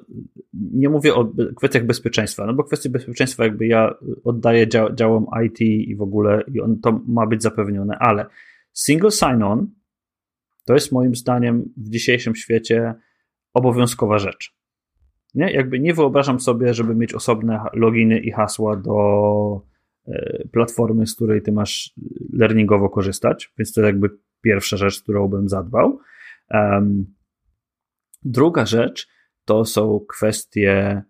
nie 0.53 0.89
mówię 0.89 1.15
o 1.15 1.31
kwestiach 1.55 1.85
bezpieczeństwa, 1.85 2.45
no 2.45 2.53
bo 2.53 2.63
kwestie 2.63 2.89
bezpieczeństwa 2.89 3.43
jakby 3.43 3.67
ja 3.67 3.93
oddaję 4.23 4.67
dział, 4.67 4.95
działom 4.95 5.25
IT 5.45 5.61
i 5.61 5.95
w 5.95 6.01
ogóle 6.01 6.43
i 6.53 6.61
on, 6.61 6.79
to 6.79 6.99
ma 7.07 7.27
być 7.27 7.43
zapewnione, 7.43 7.97
ale 7.99 8.25
single 8.73 9.11
sign-on 9.11 9.67
to 10.65 10.73
jest 10.73 10.91
moim 10.91 11.15
zdaniem 11.15 11.73
w 11.77 11.89
dzisiejszym 11.89 12.35
świecie 12.35 12.93
obowiązkowa 13.53 14.19
rzecz. 14.19 14.55
Nie? 15.35 15.51
Jakby 15.51 15.79
nie 15.79 15.93
wyobrażam 15.93 16.39
sobie, 16.39 16.73
żeby 16.73 16.95
mieć 16.95 17.13
osobne 17.13 17.59
loginy 17.73 18.19
i 18.19 18.31
hasła 18.31 18.75
do 18.75 19.61
e, 20.07 20.43
platformy, 20.51 21.07
z 21.07 21.15
której 21.15 21.41
ty 21.41 21.51
masz 21.51 21.93
learningowo 22.33 22.89
korzystać, 22.89 23.53
więc 23.57 23.73
to 23.73 23.81
jakby 23.81 24.09
pierwsza 24.41 24.77
rzecz, 24.77 25.03
którą 25.03 25.27
bym 25.27 25.49
zadbał. 25.49 25.99
Um, 26.51 27.05
druga 28.23 28.65
rzecz 28.65 29.07
to 29.45 29.65
są 29.65 30.05
kwestie 30.09 31.03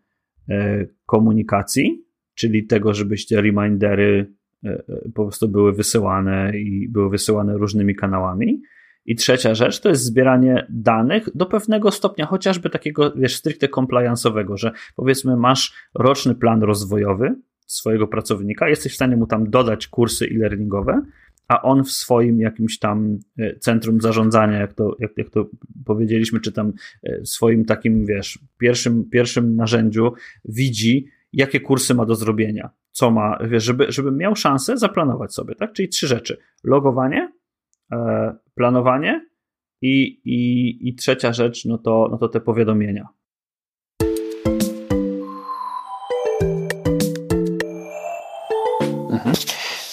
e, 0.50 0.86
komunikacji, 1.06 2.06
czyli 2.36 2.68
tego, 2.68 2.94
żebyście 2.94 3.42
remindery 3.42 4.34
e, 4.64 4.70
e, 4.70 4.84
po 5.14 5.24
prostu 5.24 5.50
były 5.50 5.74
wysyłane 5.74 6.58
i 6.58 6.90
były 6.90 7.10
wysyłane 7.10 7.58
różnymi 7.58 7.96
kanałami. 7.96 8.62
I 9.06 9.15
trzecia 9.15 9.56
rzecz 9.56 9.80
to 9.80 9.89
jest 9.89 10.04
zbieranie 10.04 10.65
danych 10.70 11.30
do 11.36 11.46
pewnego 11.46 11.91
stopnia, 11.91 12.26
chociażby 12.26 12.70
takiego, 12.70 13.13
wiesz, 13.15 13.36
stricte 13.36 13.68
compliance'owego, 13.68 14.58
że 14.58 14.72
powiedzmy 14.96 15.36
masz 15.38 15.74
roczny 15.96 16.36
plan 16.36 16.63
rozwojowy 16.63 17.36
swojego 17.68 18.08
pracownika, 18.08 18.70
jesteś 18.70 18.91
w 18.91 18.96
stanie 18.96 19.18
mu 19.18 19.28
tam 19.28 19.50
dodać 19.50 19.88
kursy 19.88 20.26
e-learningowe, 20.26 21.02
a 21.48 21.62
on 21.62 21.84
w 21.84 21.91
swoim 21.91 22.39
jakimś 22.39 22.80
tam 22.80 23.20
e, 23.39 23.60
centrum 23.60 24.02
zarządzania, 24.02 24.58
jak 24.60 24.74
to, 24.74 24.96
jak, 25.00 25.12
jak 25.18 25.30
to 25.30 25.50
powiedzieliśmy, 25.86 26.39
czy 26.39 26.52
tam 26.52 26.74
e, 27.04 27.26
swoim 27.26 27.65
takim, 27.65 28.06
wiesz, 28.06 28.39
pierwszym, 28.58 29.10
pierwszym 29.10 29.56
narzędziu 29.56 30.13
widzi, 30.46 31.08
jakie 31.34 31.60
kursy 31.60 31.94
ma 31.94 32.06
do 32.06 32.15
zrobienia, 32.15 32.70
co 32.91 33.12
ma, 33.12 33.38
wiesz, 33.50 33.63
żeby, 33.63 33.86
żeby 33.89 34.12
miał 34.12 34.36
szansę 34.36 34.78
zaplanować 34.78 35.34
sobie, 35.34 35.56
tak? 35.56 35.74
Czyli 35.74 35.89
trzy 35.89 36.08
rzeczy. 36.08 36.38
Logowanie, 36.63 37.32
planowanie 38.56 39.26
i, 39.82 40.21
i, 40.26 40.89
i 40.89 40.95
trzecia 40.95 41.34
rzecz, 41.34 41.65
no 41.65 41.78
to, 41.78 42.08
no 42.12 42.17
to 42.17 42.30
te 42.30 42.41
powiadomienia. 42.41 43.08
Mhm. 49.12 49.36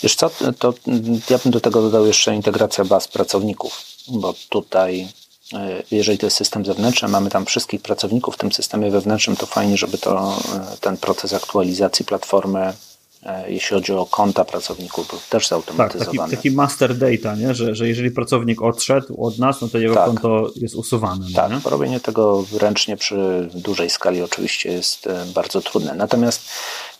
Wiesz 0.03 0.15
co, 0.15 0.31
to 0.59 0.75
ja 1.31 1.39
bym 1.39 1.53
do 1.53 1.61
tego 1.61 1.83
dodał 1.83 2.07
jeszcze 2.07 2.35
integracja 2.35 2.85
baz 2.85 3.09
pracowników, 3.09 3.85
bo 4.09 4.35
tutaj 4.49 5.09
e, 5.55 5.83
jeżeli 5.91 6.19
to 6.19 6.27
jest 6.27 6.37
system 6.37 6.65
zewnętrzny, 6.65 7.09
mamy 7.09 7.31
tam 7.31 7.47
wszystkich 7.47 7.83
pracowników 7.83 8.35
w 8.35 8.39
tym 8.39 8.53
systemie 8.53 8.91
wewnętrznym, 8.91 9.37
to 9.37 9.47
fajnie, 9.47 9.77
żeby 9.77 9.99
to, 9.99 10.39
e, 10.55 10.77
ten 10.81 10.97
proces 10.97 11.35
aktualizacji 11.35 12.05
platformy 12.05 12.61
E, 12.61 12.92
jeśli 13.47 13.75
chodzi 13.75 13.93
o 13.93 14.07
konta 14.07 14.45
pracowników, 14.45 15.09
był 15.09 15.19
też 15.31 15.49
zautomatyzowany. 15.49 16.19
Tak, 16.19 16.31
taki, 16.31 16.37
taki, 16.37 16.51
master 16.51 16.97
data, 16.97 17.35
nie? 17.35 17.55
Że, 17.55 17.75
że 17.75 17.89
jeżeli 17.89 18.11
pracownik 18.11 18.63
odszedł 18.63 19.25
od 19.25 19.39
nas, 19.39 19.61
no 19.61 19.69
to 19.69 19.79
jego 19.79 19.95
tak. 19.95 20.07
konto 20.07 20.51
jest 20.57 20.75
usuwane. 20.75 21.27
No 21.31 21.37
tak, 21.37 21.51
nie? 21.51 21.71
robienie 21.71 22.01
tego 22.01 22.45
ręcznie 22.59 22.97
przy 22.97 23.49
dużej 23.55 23.91
skali 23.91 24.23
oczywiście 24.23 24.73
jest 24.73 25.07
e, 25.07 25.25
bardzo 25.35 25.61
trudne. 25.61 25.95
Natomiast 25.95 26.41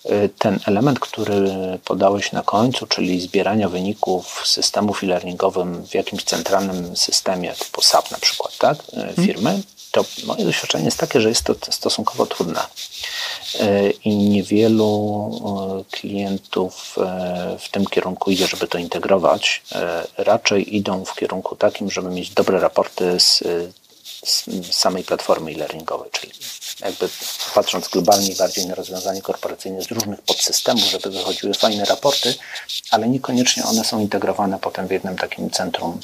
e, 0.05 0.29
ten 0.29 0.59
element, 0.67 1.01
który 1.01 1.51
podałeś 1.85 2.33
na 2.33 2.43
końcu, 2.43 2.87
czyli 2.87 3.21
zbierania 3.21 3.69
wyników 3.69 4.43
systemów 4.45 5.05
e-learningowym 5.05 5.87
w 5.87 5.95
jakimś 5.95 6.25
centralnym 6.25 6.97
systemie, 6.97 7.55
typu 7.59 7.83
SAP 7.83 8.11
na 8.11 8.19
przykład, 8.19 8.59
tak, 8.59 8.79
mhm. 8.93 9.27
firmy, 9.27 9.63
to 9.93 10.05
moje 10.25 10.45
doświadczenie 10.45 10.85
jest 10.85 10.99
takie, 10.99 11.21
że 11.21 11.29
jest 11.29 11.45
to 11.45 11.55
stosunkowo 11.71 12.27
trudne 12.27 12.61
e, 13.61 13.91
i 13.91 14.17
niewielu 14.17 14.91
e, 15.81 15.97
klientów 15.97 16.97
e, 16.99 17.57
w 17.61 17.69
tym 17.69 17.87
kierunku 17.87 18.31
idzie, 18.31 18.47
żeby 18.47 18.69
to 18.69 18.79
integrować. 18.79 19.63
Raczej 20.17 20.77
idą 20.77 21.05
w 21.05 21.15
kierunku 21.15 21.57
takim, 21.57 21.91
żeby 21.91 22.11
mieć 22.11 22.31
dobre 22.31 22.61
raporty 22.61 23.21
z, 23.21 23.43
z 24.25 24.45
samej 24.75 25.05
platformy 25.05 25.51
e-learningowej, 25.51 26.11
czyli 26.11 26.33
jakby 26.81 27.09
patrząc 27.55 27.89
globalnie 27.89 28.35
bardziej 28.35 28.67
na 28.67 28.75
rozwiązanie 28.75 29.23
korporacyjne 29.23 29.83
z 29.83 29.91
różnych 29.91 30.23
podsystemów, 30.23 30.85
żeby 30.85 31.11
wychodziły 31.11 31.55
fajne 31.55 31.85
raporty, 31.85 32.35
ale 32.91 33.09
niekoniecznie 33.09 33.65
one 33.65 33.85
są 33.85 34.01
integrowane 34.01 34.59
potem 34.59 34.87
w 34.87 34.91
jednym 34.91 35.17
takim 35.17 35.51
centrum 35.51 36.01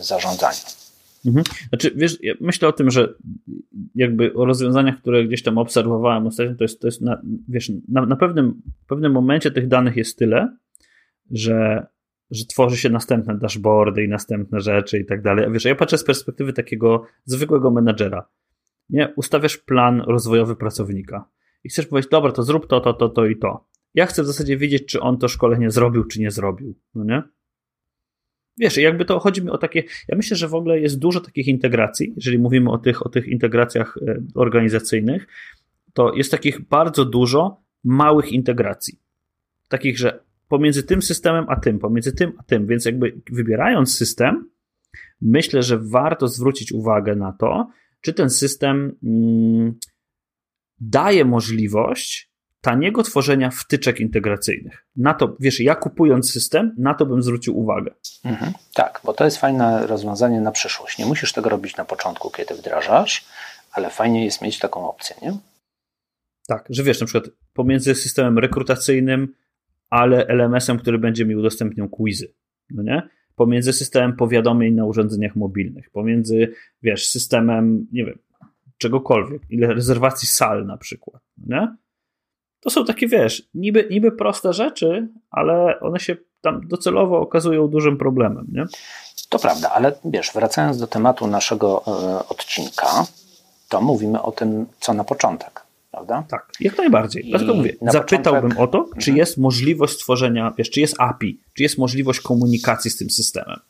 zarządzania. 0.00 0.85
Mhm. 1.26 1.44
Znaczy, 1.68 1.90
wiesz, 1.96 2.18
ja 2.22 2.34
myślę 2.40 2.68
o 2.68 2.72
tym, 2.72 2.90
że 2.90 3.14
jakby 3.94 4.34
o 4.34 4.44
rozwiązaniach, 4.44 4.98
które 4.98 5.24
gdzieś 5.24 5.42
tam 5.42 5.58
obserwowałem 5.58 6.26
ostatnio, 6.26 6.54
to 6.54 6.64
jest, 6.64 6.80
to 6.80 6.86
jest 6.86 7.00
na, 7.00 7.22
wiesz, 7.48 7.72
na, 7.88 8.06
na 8.06 8.16
pewnym, 8.16 8.62
pewnym 8.86 9.12
momencie 9.12 9.50
tych 9.50 9.68
danych 9.68 9.96
jest 9.96 10.18
tyle, 10.18 10.56
że, 11.30 11.86
że 12.30 12.44
tworzy 12.46 12.76
się 12.76 12.90
następne 12.90 13.38
dashboardy 13.38 14.04
i 14.04 14.08
następne 14.08 14.60
rzeczy 14.60 14.98
i 14.98 15.06
tak 15.06 15.22
dalej. 15.22 15.44
A 15.44 15.50
wiesz, 15.50 15.64
ja 15.64 15.74
patrzę 15.74 15.98
z 15.98 16.04
perspektywy 16.04 16.52
takiego 16.52 17.06
zwykłego 17.24 17.70
menedżera. 17.70 18.28
Nie, 18.90 19.12
ustawiasz 19.16 19.56
plan 19.56 20.00
rozwojowy 20.00 20.56
pracownika 20.56 21.28
i 21.64 21.68
chcesz 21.68 21.86
powiedzieć, 21.86 22.10
dobra, 22.10 22.32
to 22.32 22.42
zrób 22.42 22.66
to, 22.66 22.80
to, 22.80 22.94
to, 22.94 23.08
to 23.08 23.26
i 23.26 23.36
to. 23.36 23.66
Ja 23.94 24.06
chcę 24.06 24.22
w 24.22 24.26
zasadzie 24.26 24.56
wiedzieć, 24.56 24.86
czy 24.86 25.00
on 25.00 25.18
to 25.18 25.28
szkolenie 25.28 25.70
zrobił, 25.70 26.04
czy 26.04 26.20
nie 26.20 26.30
zrobił. 26.30 26.74
No 26.94 27.04
nie? 27.04 27.22
Wiesz, 28.58 28.76
jakby 28.76 29.04
to 29.04 29.18
chodzi 29.20 29.42
mi 29.42 29.50
o 29.50 29.58
takie. 29.58 29.82
Ja 30.08 30.16
myślę, 30.16 30.36
że 30.36 30.48
w 30.48 30.54
ogóle 30.54 30.80
jest 30.80 30.98
dużo 30.98 31.20
takich 31.20 31.48
integracji, 31.48 32.12
jeżeli 32.16 32.38
mówimy 32.38 32.70
o 32.70 32.78
tych, 32.78 33.06
o 33.06 33.08
tych 33.08 33.28
integracjach 33.28 33.98
e, 34.08 34.22
organizacyjnych, 34.34 35.26
to 35.92 36.14
jest 36.14 36.30
takich 36.30 36.60
bardzo 36.60 37.04
dużo 37.04 37.62
małych 37.84 38.32
integracji. 38.32 38.98
Takich, 39.68 39.98
że 39.98 40.20
pomiędzy 40.48 40.82
tym 40.82 41.02
systemem 41.02 41.44
a 41.48 41.60
tym, 41.60 41.78
pomiędzy 41.78 42.12
tym 42.12 42.32
a 42.38 42.42
tym, 42.42 42.66
więc 42.66 42.84
jakby 42.84 43.20
wybierając 43.32 43.96
system, 43.96 44.50
myślę, 45.20 45.62
że 45.62 45.78
warto 45.78 46.28
zwrócić 46.28 46.72
uwagę 46.72 47.16
na 47.16 47.32
to, 47.32 47.70
czy 48.00 48.12
ten 48.12 48.30
system 48.30 48.96
mm, 49.02 49.74
daje 50.80 51.24
możliwość 51.24 52.30
taniego 52.60 53.02
tworzenia 53.02 53.50
wtyczek 53.50 54.00
integracyjnych. 54.00 54.86
Na 54.96 55.14
to, 55.14 55.36
wiesz, 55.40 55.60
ja 55.60 55.74
kupując 55.74 56.32
system, 56.32 56.74
na 56.78 56.94
to 56.94 57.06
bym 57.06 57.22
zwrócił 57.22 57.58
uwagę. 57.58 57.94
Mhm, 58.24 58.52
tak, 58.74 59.00
bo 59.04 59.12
to 59.12 59.24
jest 59.24 59.38
fajne 59.38 59.86
rozwiązanie 59.86 60.40
na 60.40 60.52
przyszłość. 60.52 60.98
Nie 60.98 61.06
musisz 61.06 61.32
tego 61.32 61.50
robić 61.50 61.76
na 61.76 61.84
początku, 61.84 62.30
kiedy 62.30 62.54
wdrażasz, 62.54 63.26
ale 63.72 63.90
fajnie 63.90 64.24
jest 64.24 64.42
mieć 64.42 64.58
taką 64.58 64.88
opcję, 64.88 65.16
nie? 65.22 65.38
Tak, 66.48 66.66
że 66.70 66.82
wiesz, 66.82 67.00
na 67.00 67.06
przykład 67.06 67.34
pomiędzy 67.52 67.94
systemem 67.94 68.38
rekrutacyjnym, 68.38 69.34
ale 69.90 70.26
LMS-em, 70.26 70.78
który 70.78 70.98
będzie 70.98 71.24
mi 71.24 71.36
udostępniał 71.36 71.88
quizy, 71.88 72.34
no 72.70 72.82
nie? 72.82 73.08
Pomiędzy 73.34 73.72
systemem 73.72 74.16
powiadomień 74.16 74.74
na 74.74 74.84
urządzeniach 74.84 75.36
mobilnych, 75.36 75.90
pomiędzy, 75.90 76.52
wiesz, 76.82 77.08
systemem, 77.08 77.86
nie 77.92 78.04
wiem, 78.04 78.18
czegokolwiek, 78.78 79.42
ile 79.50 79.74
rezerwacji 79.74 80.28
sal 80.28 80.66
na 80.66 80.76
przykład, 80.76 81.22
no 81.38 81.60
nie? 81.60 81.76
To 82.66 82.70
są 82.70 82.84
takie, 82.84 83.08
wiesz, 83.08 83.42
niby, 83.54 83.88
niby 83.90 84.12
proste 84.12 84.52
rzeczy, 84.52 85.08
ale 85.30 85.80
one 85.80 86.00
się 86.00 86.16
tam 86.40 86.68
docelowo 86.68 87.20
okazują 87.20 87.68
dużym 87.68 87.98
problemem, 87.98 88.46
nie? 88.52 88.64
To 89.28 89.38
prawda, 89.38 89.70
ale 89.70 89.92
wiesz, 90.04 90.30
wracając 90.34 90.78
do 90.78 90.86
tematu 90.86 91.26
naszego 91.26 91.82
e, 91.86 92.28
odcinka, 92.28 93.06
to 93.68 93.80
mówimy 93.80 94.22
o 94.22 94.32
tym, 94.32 94.66
co 94.80 94.94
na 94.94 95.04
początek, 95.04 95.62
prawda? 95.90 96.24
Tak, 96.28 96.52
jak 96.60 96.78
najbardziej. 96.78 97.24
Dlatego 97.30 97.54
mówię, 97.54 97.72
zapytałbym 97.82 98.50
początek... 98.50 98.60
o 98.60 98.66
to, 98.66 98.88
czy 98.98 99.10
mhm. 99.10 99.16
jest 99.16 99.38
możliwość 99.38 99.92
stworzenia, 99.92 100.52
wiesz, 100.58 100.70
czy 100.70 100.80
jest 100.80 100.94
API, 100.98 101.40
czy 101.54 101.62
jest 101.62 101.78
możliwość 101.78 102.20
komunikacji 102.20 102.90
z 102.90 102.96
tym 102.96 103.10
systemem. 103.10 103.60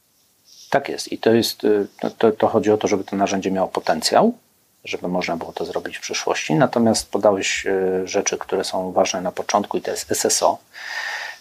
Tak 0.71 0.89
jest 0.89 1.13
i 1.13 1.19
to 1.19 1.35
jest, 1.35 1.65
e, 1.65 1.87
to, 2.19 2.33
to 2.33 2.49
chodzi 2.49 2.71
o 2.71 2.77
to, 2.77 2.89
żeby 2.89 3.05
to 3.05 3.17
narzędzie 3.17 3.51
miało 3.51 3.69
potencjał, 3.69 4.39
żeby 4.87 5.09
można 5.09 5.37
było 5.37 5.53
to 5.53 5.65
zrobić 5.65 5.99
w 5.99 6.01
przyszłości. 6.01 6.55
Natomiast 6.55 7.11
podałeś 7.11 7.67
e, 7.67 8.09
rzeczy, 8.09 8.39
które 8.39 8.65
są 8.65 8.93
ważne 8.93 9.21
na 9.21 9.33
początku 9.33 9.79
i 9.79 9.83
to 9.83 9.91
jest 9.91 10.11
SSO, 10.15 10.59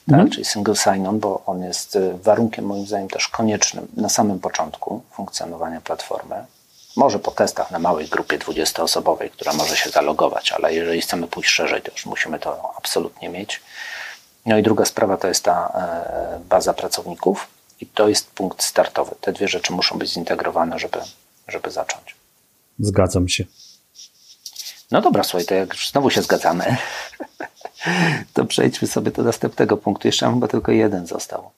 tak, 0.06 0.14
mhm. 0.14 0.30
czyli 0.30 0.46
single 0.46 0.76
sign-on, 0.76 1.20
bo 1.20 1.44
on 1.46 1.64
jest 1.64 1.96
e, 1.96 2.18
warunkiem 2.24 2.66
moim 2.66 2.88
zdaniem 2.88 3.10
też 3.10 3.28
koniecznym 3.28 3.88
na 3.98 4.10
samym 4.10 4.40
początku 4.40 5.02
funkcjonowania 5.12 5.82
platformy. 5.82 6.46
Może 6.96 7.20
po 7.20 7.32
testach 7.32 7.72
na 7.72 7.80
małej 7.80 8.08
grupie 8.08 8.40
20-osobowej, 8.40 9.30
która 9.30 9.54
może 9.54 9.78
się 9.78 9.90
zalogować, 9.90 10.52
ale 10.52 10.74
jeżeli 10.74 11.02
chcemy 11.02 11.28
pójść 11.28 11.50
szerzej, 11.50 11.82
to 11.82 11.92
już 11.92 12.06
musimy 12.06 12.40
to 12.40 12.74
absolutnie 12.78 13.30
mieć. 13.30 13.62
No 14.46 14.58
i 14.58 14.64
druga 14.64 14.86
sprawa 14.86 15.18
to 15.18 15.28
jest 15.28 15.44
ta 15.44 15.68
e, 15.68 16.40
baza 16.50 16.74
pracowników 16.74 17.48
i 17.82 17.86
to 17.86 18.08
jest 18.10 18.32
punkt 18.32 18.64
startowy. 18.64 19.16
Te 19.22 19.32
dwie 19.32 19.48
rzeczy 19.48 19.74
muszą 19.74 19.98
być 19.98 20.10
zintegrowane, 20.10 20.80
żeby, 20.80 21.00
żeby 21.48 21.72
zacząć. 21.72 22.16
Zgadzam 22.80 23.28
się. 23.28 23.46
No 24.92 25.02
dobra, 25.02 25.24
słuchaj, 25.24 25.46
to 25.46 25.56
jak 25.56 25.76
znowu 25.92 26.10
się 26.10 26.22
zgadzamy, 26.22 26.78
to 28.34 28.46
przejdźmy 28.46 28.88
sobie 28.88 29.12
do 29.12 29.24
następnego 29.24 29.78
punktu. 29.78 30.08
Jeszcze 30.08 30.34
chyba 30.34 30.48
tylko 30.48 30.72
jeden 30.72 31.08
został. 31.08 31.50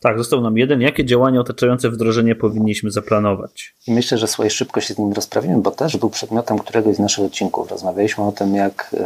Tak, 0.00 0.18
został 0.18 0.40
nam 0.40 0.58
jeden. 0.58 0.80
Jakie 0.80 1.04
działania 1.04 1.40
otaczające 1.40 1.90
wdrożenie 1.90 2.34
powinniśmy 2.34 2.90
zaplanować? 2.90 3.74
I 3.86 3.92
myślę, 3.92 4.18
że 4.18 4.26
swoje 4.26 4.50
szybko 4.50 4.80
się 4.80 4.94
z 4.94 4.98
nim 4.98 5.12
rozprawimy, 5.12 5.62
bo 5.62 5.70
też 5.70 5.96
był 5.96 6.10
przedmiotem 6.10 6.58
któregoś 6.58 6.96
z 6.96 6.98
naszych 6.98 7.24
odcinków. 7.24 7.70
Rozmawialiśmy 7.70 8.24
o 8.24 8.32
tym, 8.32 8.54
jak 8.54 8.96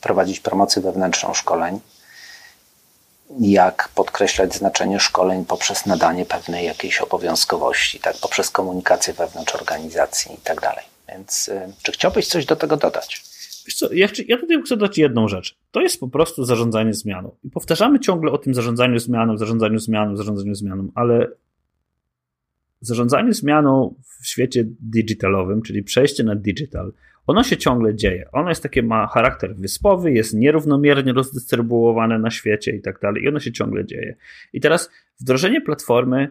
prowadzić 0.00 0.40
promocję 0.40 0.82
wewnętrzną 0.82 1.34
szkoleń, 1.34 1.80
jak 3.40 3.88
podkreślać 3.94 4.54
znaczenie 4.54 5.00
szkoleń 5.00 5.44
poprzez 5.44 5.86
nadanie 5.86 6.24
pewnej 6.24 6.66
jakiejś 6.66 7.00
obowiązkowości, 7.00 8.00
tak, 8.00 8.16
poprzez 8.22 8.50
komunikację 8.50 9.14
wewnątrz 9.14 9.54
organizacji 9.54 10.34
i 10.34 10.38
tak 10.44 10.60
dalej. 10.60 10.84
Więc 11.08 11.48
y, 11.48 11.72
czy 11.82 11.92
chciałbyś 11.92 12.26
coś 12.28 12.46
do 12.46 12.56
tego 12.56 12.76
dodać? 12.76 13.22
Wiesz 13.66 13.74
co, 13.74 13.92
ja, 13.92 14.08
ja 14.28 14.38
tutaj 14.38 14.62
chcę 14.62 14.76
dodać 14.76 14.98
jedną 14.98 15.28
rzecz. 15.28 15.56
To 15.70 15.80
jest 15.80 16.00
po 16.00 16.08
prostu 16.08 16.44
zarządzanie 16.44 16.94
zmianą. 16.94 17.36
I 17.44 17.50
powtarzamy 17.50 18.00
ciągle 18.00 18.32
o 18.32 18.38
tym 18.38 18.54
zarządzaniu 18.54 18.98
zmianą, 18.98 19.38
zarządzaniu 19.38 19.78
zmianą, 19.78 20.16
zarządzaniu 20.16 20.54
zmianą, 20.54 20.88
ale 20.94 21.28
zarządzanie 22.80 23.32
zmianą 23.32 23.94
w 24.20 24.26
świecie 24.26 24.64
digitalowym, 24.80 25.62
czyli 25.62 25.82
przejście 25.82 26.24
na 26.24 26.34
digital, 26.34 26.92
ono 27.26 27.42
się 27.42 27.56
ciągle 27.56 27.94
dzieje. 27.94 28.28
Ono 28.32 28.48
jest 28.48 28.62
takie, 28.62 28.82
ma 28.82 29.06
charakter 29.06 29.56
wyspowy, 29.56 30.12
jest 30.12 30.34
nierównomiernie 30.34 31.12
rozdystrybuowane 31.12 32.18
na 32.18 32.30
świecie 32.30 32.76
i 32.76 32.80
tak 32.80 33.00
dalej, 33.00 33.22
i 33.22 33.28
ono 33.28 33.40
się 33.40 33.52
ciągle 33.52 33.84
dzieje. 33.84 34.16
I 34.52 34.60
teraz 34.60 34.90
wdrożenie 35.20 35.60
platformy 35.60 36.28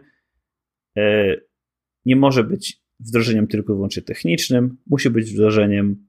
nie 2.04 2.16
może 2.16 2.44
być 2.44 2.82
wdrożeniem 3.00 3.46
tylko 3.46 3.72
i 3.72 3.76
wyłącznie 3.76 4.02
technicznym, 4.02 4.76
musi 4.86 5.10
być 5.10 5.32
wdrożeniem, 5.32 6.06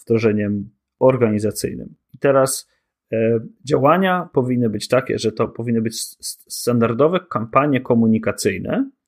wdrożeniem 0.00 0.70
organizacyjnym. 0.98 1.94
I 2.14 2.18
teraz 2.18 2.70
działania 3.68 4.28
powinny 4.32 4.70
być 4.70 4.88
takie, 4.88 5.18
że 5.18 5.32
to 5.32 5.48
powinny 5.48 5.82
być 5.82 6.00
standardowe 6.48 7.20
kampanie 7.30 7.80
komunikacyjne, 7.80 8.90
E, 8.90 8.99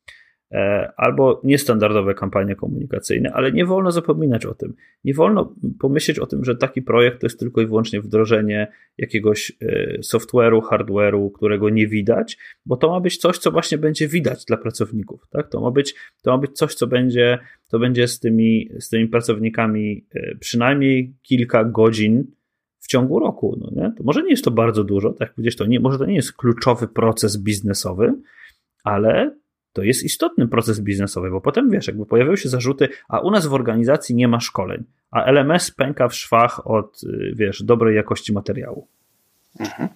albo 0.97 1.41
niestandardowe 1.45 2.15
kampanie 2.15 2.57
komunikacyjne, 2.57 3.33
ale 3.33 3.53
nie 3.53 3.67
wolno 3.67 3.93
zapominać 3.93 4.47
o 4.47 4.55
tym. 4.55 4.75
Nie 5.05 5.15
wolno 5.15 5.55
pomyśleć 5.81 6.19
o 6.19 6.27
tym, 6.27 6.45
że 6.45 6.57
taki 6.57 6.83
projekt 6.83 7.21
to 7.21 7.27
jest 7.27 7.41
tylko 7.41 7.61
i 7.61 7.67
wyłącznie 7.67 8.01
wdrożenie 8.01 8.73
jakiegoś 8.99 9.53
e, 9.63 9.99
software'u, 9.99 10.61
hardware'u, 10.61 11.33
którego 11.33 11.71
nie 11.71 11.87
widać, 11.87 12.39
bo 12.67 12.77
to 12.77 12.91
ma 12.91 13.01
być 13.01 13.17
coś, 13.17 13.39
co 13.39 13.51
właśnie 13.51 13.79
będzie 13.79 14.09
widać 14.09 14.45
dla 14.45 14.57
pracowników. 14.57 15.27
Tak? 15.31 15.49
To, 15.49 15.61
ma 15.61 15.71
być, 15.71 15.95
to 16.23 16.31
ma 16.31 16.39
być 16.39 16.53
coś, 16.53 16.75
co 16.75 16.87
będzie, 16.87 17.39
to 17.71 17.79
będzie 17.79 18.09
z 18.09 18.21
tymi, 18.21 18.69
z 18.79 18.89
tymi 18.89 19.09
pracownikami 19.09 20.07
e, 20.15 20.35
przynajmniej 20.37 21.15
kilka 21.23 21.65
godzin 21.65 22.25
w 22.79 22.87
ciągu 22.87 23.19
roku. 23.19 23.59
No 23.61 23.83
nie? 23.83 23.93
To 23.97 24.05
może 24.05 24.23
nie 24.23 24.31
jest 24.31 24.45
to 24.45 24.51
bardzo 24.51 24.85
dużo, 24.85 25.13
tak 25.13 25.33
jak 25.39 25.55
to 25.55 25.67
nie, 25.67 25.81
może 25.81 25.99
to 25.99 26.07
nie 26.07 26.15
jest 26.15 26.33
kluczowy 26.33 26.89
proces 26.89 27.43
biznesowy, 27.43 28.15
ale 28.85 29.42
to 29.73 29.83
jest 29.83 30.03
istotny 30.03 30.49
proces 30.49 30.81
biznesowy, 30.81 31.31
bo 31.31 31.41
potem 31.41 31.71
wiesz, 31.71 31.87
jakby 31.87 32.07
pojawiały 32.07 32.37
się 32.37 32.49
zarzuty, 32.49 32.89
a 33.09 33.21
u 33.21 33.31
nas 33.31 33.47
w 33.47 33.55
organizacji 33.55 34.15
nie 34.15 34.29
ma 34.29 34.41
szkoleń, 34.41 34.85
a 35.11 35.31
LMS 35.31 35.71
pęka 35.71 36.09
w 36.09 36.15
szwach 36.15 36.67
od, 36.67 37.03
y, 37.03 37.33
wiesz, 37.37 37.63
dobrej 37.63 37.97
jakości 37.97 38.33
materiału. 38.33 38.87
Mhm. 39.61 39.89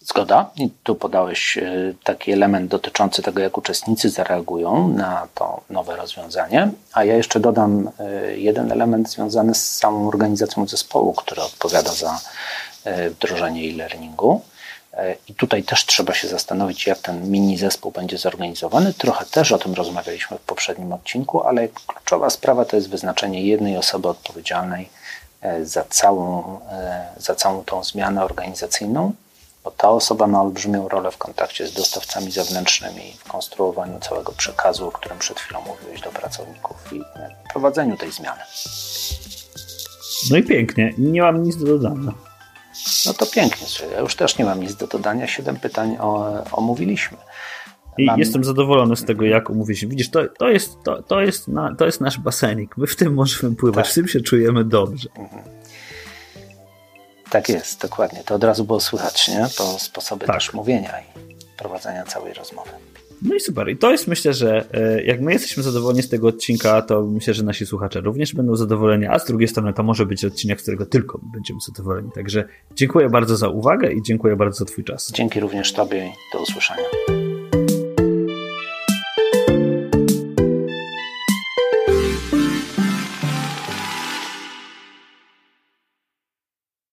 Zgoda. 0.00 0.50
I 0.56 0.70
tu 0.82 0.94
podałeś 0.94 1.56
y, 1.56 1.94
taki 2.04 2.32
element 2.32 2.70
dotyczący 2.70 3.22
tego, 3.22 3.40
jak 3.40 3.58
uczestnicy 3.58 4.10
zareagują 4.10 4.88
na 4.88 5.28
to 5.34 5.64
nowe 5.70 5.96
rozwiązanie. 5.96 6.70
A 6.92 7.04
ja 7.04 7.16
jeszcze 7.16 7.40
dodam 7.40 7.88
y, 7.88 8.38
jeden 8.38 8.72
element 8.72 9.10
związany 9.10 9.54
z 9.54 9.76
samą 9.76 10.08
organizacją 10.08 10.66
zespołu, 10.66 11.12
który 11.12 11.42
odpowiada 11.42 11.90
za 11.92 12.20
wdrożenie 13.10 13.70
e-learningu. 13.70 14.40
E, 14.92 15.16
I 15.28 15.34
tutaj 15.34 15.62
też 15.62 15.86
trzeba 15.86 16.14
się 16.14 16.28
zastanowić, 16.28 16.86
jak 16.86 16.98
ten 16.98 17.30
mini 17.30 17.58
zespół 17.58 17.92
będzie 17.92 18.18
zorganizowany. 18.18 18.94
Trochę 18.94 19.24
też 19.24 19.52
o 19.52 19.58
tym 19.58 19.74
rozmawialiśmy 19.74 20.38
w 20.38 20.40
poprzednim 20.40 20.92
odcinku, 20.92 21.42
ale 21.42 21.68
kluczowa 21.68 22.30
sprawa 22.30 22.64
to 22.64 22.76
jest 22.76 22.90
wyznaczenie 22.90 23.46
jednej 23.46 23.76
osoby 23.76 24.08
odpowiedzialnej 24.08 24.88
e, 25.40 25.64
za 25.64 25.84
całą, 25.84 26.58
e, 26.70 27.06
za 27.16 27.34
całą 27.34 27.64
tą 27.64 27.84
zmianę 27.84 28.24
organizacyjną, 28.24 29.12
bo 29.64 29.70
ta 29.70 29.90
osoba 29.90 30.26
ma 30.26 30.42
olbrzymią 30.42 30.88
rolę 30.88 31.10
w 31.10 31.18
kontakcie 31.18 31.66
z 31.66 31.72
dostawcami 31.72 32.32
zewnętrznymi, 32.32 33.16
w 33.18 33.28
konstruowaniu 33.28 34.00
całego 34.00 34.32
przekazu, 34.32 34.88
o 34.88 34.92
którym 34.92 35.18
przed 35.18 35.40
chwilą 35.40 35.60
mówiłeś 35.60 36.00
do 36.00 36.10
pracowników 36.10 36.92
i 36.92 37.02
prowadzeniu 37.52 37.96
tej 37.96 38.12
zmiany. 38.12 38.40
No 40.30 40.36
i 40.36 40.42
pięknie, 40.42 40.94
nie 40.98 41.22
mam 41.22 41.42
nic 41.42 41.56
do 41.56 41.66
dodania. 41.66 42.12
No 43.06 43.14
to 43.14 43.26
pięknie. 43.26 43.66
Ja 43.92 44.00
już 44.00 44.14
też 44.14 44.38
nie 44.38 44.44
mam 44.44 44.60
nic 44.60 44.74
do 44.74 44.86
dodania. 44.86 45.26
Siedem 45.26 45.56
pytań 45.56 45.96
o, 46.00 46.34
omówiliśmy. 46.52 47.18
I 47.98 48.04
mam... 48.04 48.18
jestem 48.18 48.44
zadowolony 48.44 48.96
z 48.96 49.04
tego, 49.04 49.24
jak 49.24 49.50
omówiliśmy. 49.50 49.88
Widzisz, 49.88 50.10
to, 50.10 50.28
to, 50.38 50.48
jest, 50.48 50.76
to, 50.84 51.02
to, 51.02 51.20
jest 51.20 51.48
na, 51.48 51.74
to 51.76 51.86
jest 51.86 52.00
nasz 52.00 52.18
basenik. 52.18 52.76
My 52.76 52.86
w 52.86 52.96
tym 52.96 53.14
możemy 53.14 53.56
pływać, 53.56 53.84
tak. 53.84 53.92
w 53.92 53.94
tym 53.94 54.08
się 54.08 54.20
czujemy 54.20 54.64
dobrze. 54.64 55.08
Mhm. 55.16 55.42
Tak 57.30 57.48
jest, 57.48 57.82
dokładnie. 57.82 58.24
To 58.24 58.34
od 58.34 58.44
razu 58.44 58.64
było 58.64 58.80
słychać, 58.80 59.28
nie? 59.28 59.46
To 59.56 59.78
sposoby 59.78 60.26
tak. 60.26 60.36
też 60.36 60.52
mówienia 60.52 61.00
i 61.00 61.04
prowadzenia 61.58 62.04
całej 62.04 62.34
rozmowy. 62.34 62.70
No 63.24 63.34
i 63.34 63.40
super. 63.40 63.68
I 63.68 63.76
to 63.76 63.90
jest 63.90 64.08
myślę, 64.08 64.34
że 64.34 64.64
e, 64.72 65.02
jak 65.04 65.20
my 65.20 65.32
jesteśmy 65.32 65.62
zadowoleni 65.62 66.02
z 66.02 66.08
tego 66.08 66.28
odcinka, 66.28 66.82
to 66.82 67.06
myślę, 67.06 67.34
że 67.34 67.42
nasi 67.42 67.66
słuchacze 67.66 68.00
również 68.00 68.34
będą 68.34 68.56
zadowoleni, 68.56 69.06
a 69.06 69.18
z 69.18 69.26
drugiej 69.26 69.48
strony 69.48 69.72
to 69.72 69.82
może 69.82 70.06
być 70.06 70.24
odcinek, 70.24 70.60
z 70.60 70.62
którego 70.62 70.86
tylko 70.86 71.20
będziemy 71.34 71.60
zadowoleni. 71.66 72.10
Także 72.14 72.44
dziękuję 72.76 73.08
bardzo 73.08 73.36
za 73.36 73.48
uwagę 73.48 73.92
i 73.92 74.02
dziękuję 74.02 74.36
bardzo 74.36 74.58
za 74.58 74.64
Twój 74.64 74.84
czas. 74.84 75.12
Dzięki 75.12 75.40
również 75.40 75.72
Tobie 75.72 76.12
do 76.32 76.42
usłyszenia. 76.42 76.82